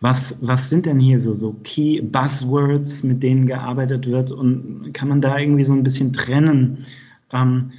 was, 0.00 0.36
was 0.40 0.70
sind 0.70 0.86
denn 0.86 1.00
hier 1.00 1.18
so, 1.18 1.34
so 1.34 1.54
Key 1.64 2.00
Buzzwords, 2.00 3.02
mit 3.02 3.22
denen 3.22 3.46
gearbeitet 3.46 4.06
wird? 4.06 4.30
Und 4.30 4.92
kann 4.94 5.08
man 5.08 5.20
da 5.20 5.38
irgendwie 5.38 5.64
so 5.64 5.74
ein 5.74 5.82
bisschen 5.82 6.12
trennen? 6.12 6.78
Ähm, 7.32 7.72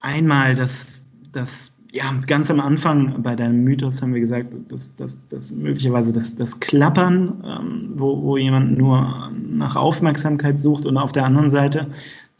einmal 0.00 0.54
das, 0.54 1.04
das 1.30 1.72
ja, 1.92 2.12
ganz 2.26 2.50
am 2.50 2.60
Anfang 2.60 3.22
bei 3.22 3.34
deinem 3.34 3.64
Mythos 3.64 4.02
haben 4.02 4.12
wir 4.12 4.20
gesagt, 4.20 4.48
dass, 4.68 4.94
dass, 4.96 5.16
dass 5.30 5.52
möglicherweise 5.52 6.12
das, 6.12 6.34
das 6.34 6.58
Klappern, 6.60 7.42
ähm, 7.44 7.90
wo, 7.94 8.22
wo 8.22 8.36
jemand 8.36 8.76
nur 8.76 9.30
nach 9.50 9.74
Aufmerksamkeit 9.76 10.58
sucht 10.58 10.84
und 10.84 10.96
auf 10.98 11.12
der 11.12 11.24
anderen 11.24 11.50
Seite 11.50 11.88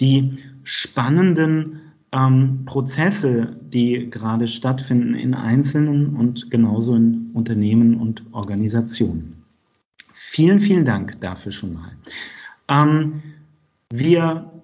die 0.01 0.31
spannenden 0.65 1.81
ähm, 2.13 2.65
Prozesse, 2.67 3.57
die 3.73 4.11
gerade 4.11 4.47
stattfinden 4.47 5.15
in 5.15 5.35
Einzelnen 5.35 6.15
und 6.15 6.51
genauso 6.51 6.95
in 6.95 7.31
Unternehmen 7.33 7.97
und 7.97 8.23
Organisationen. 8.33 9.43
Vielen, 10.13 10.61
vielen 10.61 10.85
Dank 10.85 11.21
dafür 11.21 11.53
schon 11.53 11.75
mal. 11.75 11.93
Ähm, 12.69 13.23
wir 13.91 14.58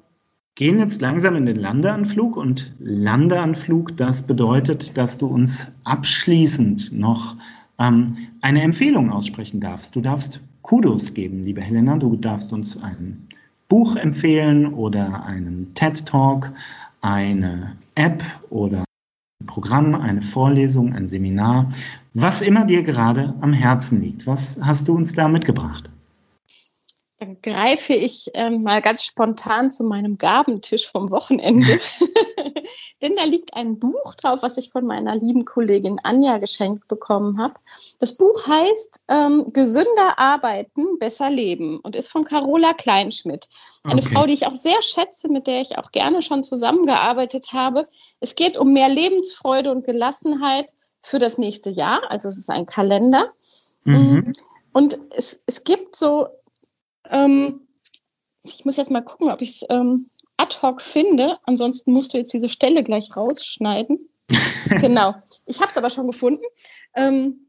gehen 0.54 0.78
jetzt 0.78 1.00
langsam 1.00 1.36
in 1.36 1.46
den 1.46 1.56
Landeanflug 1.56 2.36
und 2.36 2.72
Landeanflug, 2.78 3.96
das 3.96 4.22
bedeutet, 4.22 4.96
dass 4.96 5.18
du 5.18 5.26
uns 5.26 5.66
abschließend 5.82 6.92
noch 6.92 7.36
ähm, 7.78 8.16
eine 8.40 8.62
Empfehlung 8.62 9.10
aussprechen 9.10 9.60
darfst. 9.60 9.96
Du 9.96 10.00
darfst 10.00 10.40
Kudos 10.62 11.12
geben, 11.14 11.42
liebe 11.42 11.60
Helena. 11.60 11.96
Du 11.98 12.16
darfst 12.16 12.52
uns 12.52 12.80
ein 12.82 13.26
Buch 13.68 13.96
empfehlen 13.96 14.72
oder 14.72 15.24
einen 15.24 15.74
TED 15.74 16.06
Talk, 16.06 16.52
eine 17.00 17.76
App 17.96 18.22
oder 18.48 18.84
ein 19.40 19.46
Programm, 19.46 19.94
eine 19.94 20.22
Vorlesung, 20.22 20.94
ein 20.94 21.06
Seminar, 21.06 21.68
was 22.14 22.40
immer 22.40 22.64
dir 22.64 22.84
gerade 22.84 23.34
am 23.40 23.52
Herzen 23.52 24.00
liegt. 24.00 24.26
Was 24.26 24.58
hast 24.62 24.86
du 24.88 24.94
uns 24.94 25.12
da 25.12 25.26
mitgebracht? 25.28 25.90
Dann 27.18 27.40
greife 27.42 27.94
ich 27.94 28.30
ähm, 28.34 28.62
mal 28.62 28.82
ganz 28.82 29.04
spontan 29.04 29.70
zu 29.70 29.84
meinem 29.84 30.18
Gabentisch 30.18 30.90
vom 30.90 31.10
Wochenende. 31.10 31.78
Denn 33.02 33.16
da 33.16 33.24
liegt 33.24 33.54
ein 33.54 33.78
Buch 33.78 34.14
drauf, 34.14 34.42
was 34.42 34.56
ich 34.56 34.70
von 34.70 34.84
meiner 34.84 35.14
lieben 35.14 35.44
Kollegin 35.44 36.00
Anja 36.02 36.38
geschenkt 36.38 36.88
bekommen 36.88 37.38
habe. 37.40 37.54
Das 37.98 38.16
Buch 38.16 38.46
heißt 38.46 39.02
ähm, 39.08 39.52
Gesünder 39.52 40.18
arbeiten, 40.18 40.98
besser 40.98 41.30
leben 41.30 41.80
und 41.80 41.96
ist 41.96 42.08
von 42.08 42.24
Carola 42.24 42.72
Kleinschmidt. 42.72 43.48
Eine 43.82 44.00
okay. 44.00 44.14
Frau, 44.14 44.26
die 44.26 44.34
ich 44.34 44.46
auch 44.46 44.54
sehr 44.54 44.80
schätze, 44.82 45.28
mit 45.28 45.46
der 45.46 45.60
ich 45.60 45.78
auch 45.78 45.92
gerne 45.92 46.22
schon 46.22 46.42
zusammengearbeitet 46.42 47.52
habe. 47.52 47.88
Es 48.20 48.34
geht 48.34 48.56
um 48.56 48.72
mehr 48.72 48.88
Lebensfreude 48.88 49.70
und 49.70 49.84
Gelassenheit 49.84 50.72
für 51.02 51.18
das 51.18 51.38
nächste 51.38 51.70
Jahr. 51.70 52.10
Also 52.10 52.28
es 52.28 52.38
ist 52.38 52.50
ein 52.50 52.66
Kalender. 52.66 53.32
Mhm. 53.84 54.32
Und 54.72 54.98
es, 55.10 55.40
es 55.46 55.64
gibt 55.64 55.94
so 55.94 56.28
ähm, 57.10 57.66
ich 58.42 58.64
muss 58.64 58.76
jetzt 58.76 58.90
mal 58.90 59.02
gucken, 59.02 59.30
ob 59.30 59.40
ich 59.42 59.62
es 59.62 59.66
ähm, 59.70 60.10
ad 60.36 60.56
hoc 60.62 60.82
finde. 60.82 61.38
Ansonsten 61.44 61.92
musst 61.92 62.12
du 62.12 62.18
jetzt 62.18 62.32
diese 62.32 62.48
Stelle 62.48 62.82
gleich 62.82 63.16
rausschneiden. 63.16 64.08
genau. 64.80 65.14
Ich 65.46 65.60
habe 65.60 65.70
es 65.70 65.76
aber 65.76 65.90
schon 65.90 66.06
gefunden. 66.06 66.44
Ähm, 66.94 67.48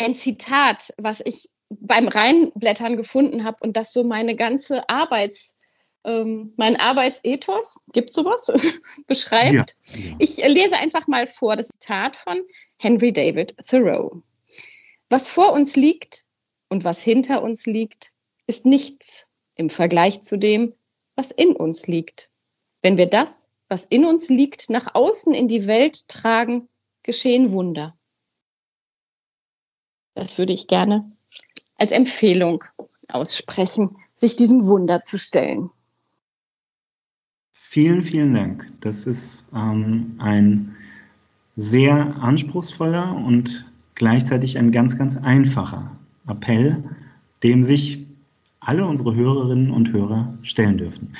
ein 0.00 0.14
Zitat, 0.14 0.92
was 0.98 1.20
ich 1.24 1.48
beim 1.68 2.08
Reinblättern 2.08 2.96
gefunden 2.96 3.44
habe 3.44 3.58
und 3.62 3.76
das 3.76 3.92
so 3.92 4.04
meine 4.04 4.34
ganze 4.36 4.88
Arbeits, 4.88 5.56
ähm, 6.04 6.52
mein 6.56 6.76
Arbeitsethos, 6.76 7.78
gibt 7.92 8.12
sowas, 8.12 8.52
beschreibt. 9.06 9.76
Ja, 9.84 9.98
ja. 9.98 10.16
Ich 10.18 10.36
lese 10.36 10.76
einfach 10.76 11.06
mal 11.06 11.26
vor 11.26 11.56
das 11.56 11.68
Zitat 11.68 12.16
von 12.16 12.40
Henry 12.78 13.12
David 13.12 13.54
Thoreau. 13.68 14.22
Was 15.08 15.28
vor 15.28 15.52
uns 15.52 15.76
liegt 15.76 16.24
und 16.68 16.84
was 16.84 17.02
hinter 17.02 17.42
uns 17.42 17.66
liegt, 17.66 18.11
ist 18.46 18.66
nichts 18.66 19.26
im 19.56 19.70
Vergleich 19.70 20.22
zu 20.22 20.38
dem, 20.38 20.74
was 21.14 21.30
in 21.30 21.54
uns 21.54 21.86
liegt. 21.86 22.30
Wenn 22.80 22.96
wir 22.96 23.06
das, 23.06 23.48
was 23.68 23.84
in 23.84 24.04
uns 24.04 24.28
liegt, 24.28 24.70
nach 24.70 24.94
außen 24.94 25.34
in 25.34 25.48
die 25.48 25.66
Welt 25.66 26.08
tragen, 26.08 26.68
geschehen 27.02 27.52
Wunder. 27.52 27.96
Das 30.14 30.38
würde 30.38 30.52
ich 30.52 30.66
gerne 30.66 31.10
als 31.76 31.92
Empfehlung 31.92 32.64
aussprechen, 33.08 33.96
sich 34.14 34.36
diesem 34.36 34.66
Wunder 34.66 35.02
zu 35.02 35.18
stellen. 35.18 35.70
Vielen, 37.52 38.02
vielen 38.02 38.34
Dank. 38.34 38.70
Das 38.80 39.06
ist 39.06 39.46
ähm, 39.54 40.16
ein 40.18 40.76
sehr 41.56 42.16
anspruchsvoller 42.16 43.16
und 43.16 43.66
gleichzeitig 43.94 44.58
ein 44.58 44.72
ganz, 44.72 44.98
ganz 44.98 45.16
einfacher 45.16 45.96
Appell, 46.26 46.84
dem 47.42 47.62
sich 47.62 48.06
alle 48.64 48.86
unsere 48.86 49.14
Hörerinnen 49.14 49.70
und 49.70 49.92
Hörer 49.92 50.34
stellen 50.42 50.78
dürfen. 50.78 51.14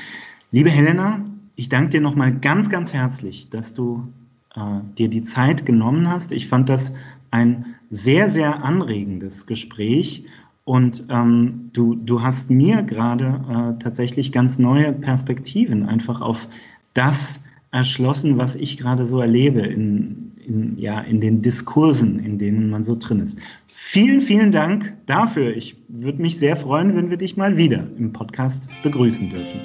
Liebe 0.51 0.71
Helena, 0.71 1.25
ich 1.57 1.69
danke 1.69 1.91
dir 1.91 2.01
nochmal 2.01 2.33
ganz, 2.33 2.71
ganz 2.71 2.93
herzlich, 2.93 3.51
dass 3.51 3.75
du 3.75 4.09
äh, 4.55 4.81
dir 4.97 5.09
die 5.09 5.23
Zeit 5.23 5.67
genommen 5.67 6.09
hast. 6.09 6.33
Ich 6.33 6.49
fand 6.49 6.69
das 6.69 6.93
ein 7.31 7.75
sehr, 7.91 8.31
sehr 8.31 8.65
anregendes 8.65 9.47
Gespräch 9.47 10.25
und 10.65 11.05
ähm, 11.09 11.71
du, 11.73 11.95
du 11.95 12.23
hast 12.23 12.51
mir 12.51 12.83
gerade 12.83 13.75
äh, 13.75 13.79
tatsächlich 13.79 14.31
ganz 14.33 14.59
neue 14.59 14.93
Perspektiven 14.93 15.87
einfach 15.87 16.21
auf 16.21 16.49
das 16.95 17.41
erschlossen, 17.71 18.39
was 18.39 18.55
ich 18.55 18.77
gerade 18.77 19.07
so 19.07 19.21
erlebe 19.21 19.61
in, 19.61 20.32
in, 20.47 20.77
ja, 20.79 21.01
in 21.01 21.21
den 21.21 21.43
Diskursen, 21.43 22.19
in 22.19 22.39
denen 22.39 22.71
man 22.71 22.85
so 22.85 22.97
drin 22.99 23.21
ist. 23.21 23.39
Vielen, 23.67 24.21
vielen 24.21 24.53
Dank 24.53 24.95
dafür. 25.07 25.57
Ich 25.57 25.77
würde 25.89 26.21
mich 26.23 26.39
sehr 26.39 26.57
freuen, 26.57 26.95
wenn 26.97 27.11
wir 27.11 27.17
dich 27.17 27.37
mal 27.37 27.57
wieder 27.57 27.87
im 27.99 28.13
Podcast 28.13 28.69
begrüßen 28.83 29.31
dürfen. 29.31 29.61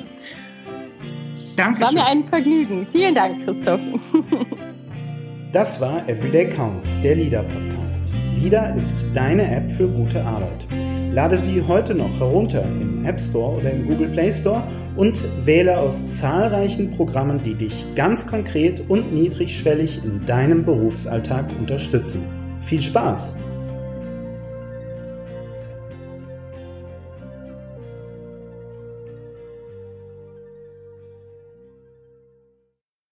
Danke. 1.56 1.82
War 1.82 1.94
mir 1.94 2.06
ein 2.06 2.24
Vergnügen. 2.26 2.86
Vielen 2.88 3.16
Dank, 3.16 3.44
Christoph. 3.44 3.80
Das 5.54 5.80
war 5.80 6.08
Everyday 6.10 6.50
Counts, 6.50 7.00
der 7.02 7.16
LIDA 7.16 7.42
Podcast. 7.42 8.14
LIDA 8.36 8.74
ist 8.76 9.06
deine 9.14 9.50
App 9.50 9.72
für 9.72 9.88
gute 9.88 10.24
Arbeit. 10.24 10.68
Lade 11.12 11.38
sie 11.38 11.64
heute 11.66 11.96
noch 11.96 12.20
herunter 12.20 12.64
im 12.64 12.87
App 13.08 13.20
Store 13.20 13.58
oder 13.58 13.72
im 13.72 13.88
Google 13.88 14.10
Play 14.10 14.32
Store 14.32 14.64
und 14.96 15.24
wähle 15.46 15.80
aus 15.80 16.02
zahlreichen 16.10 16.90
Programmen, 16.92 17.42
die 17.44 17.56
dich 17.56 17.86
ganz 17.96 18.28
konkret 18.28 18.84
und 18.88 19.14
niedrigschwellig 19.14 20.02
in 20.04 20.26
deinem 20.26 20.66
Berufsalltag 20.66 21.52
unterstützen. 21.58 22.24
Viel 22.60 22.82
Spaß! 22.82 23.36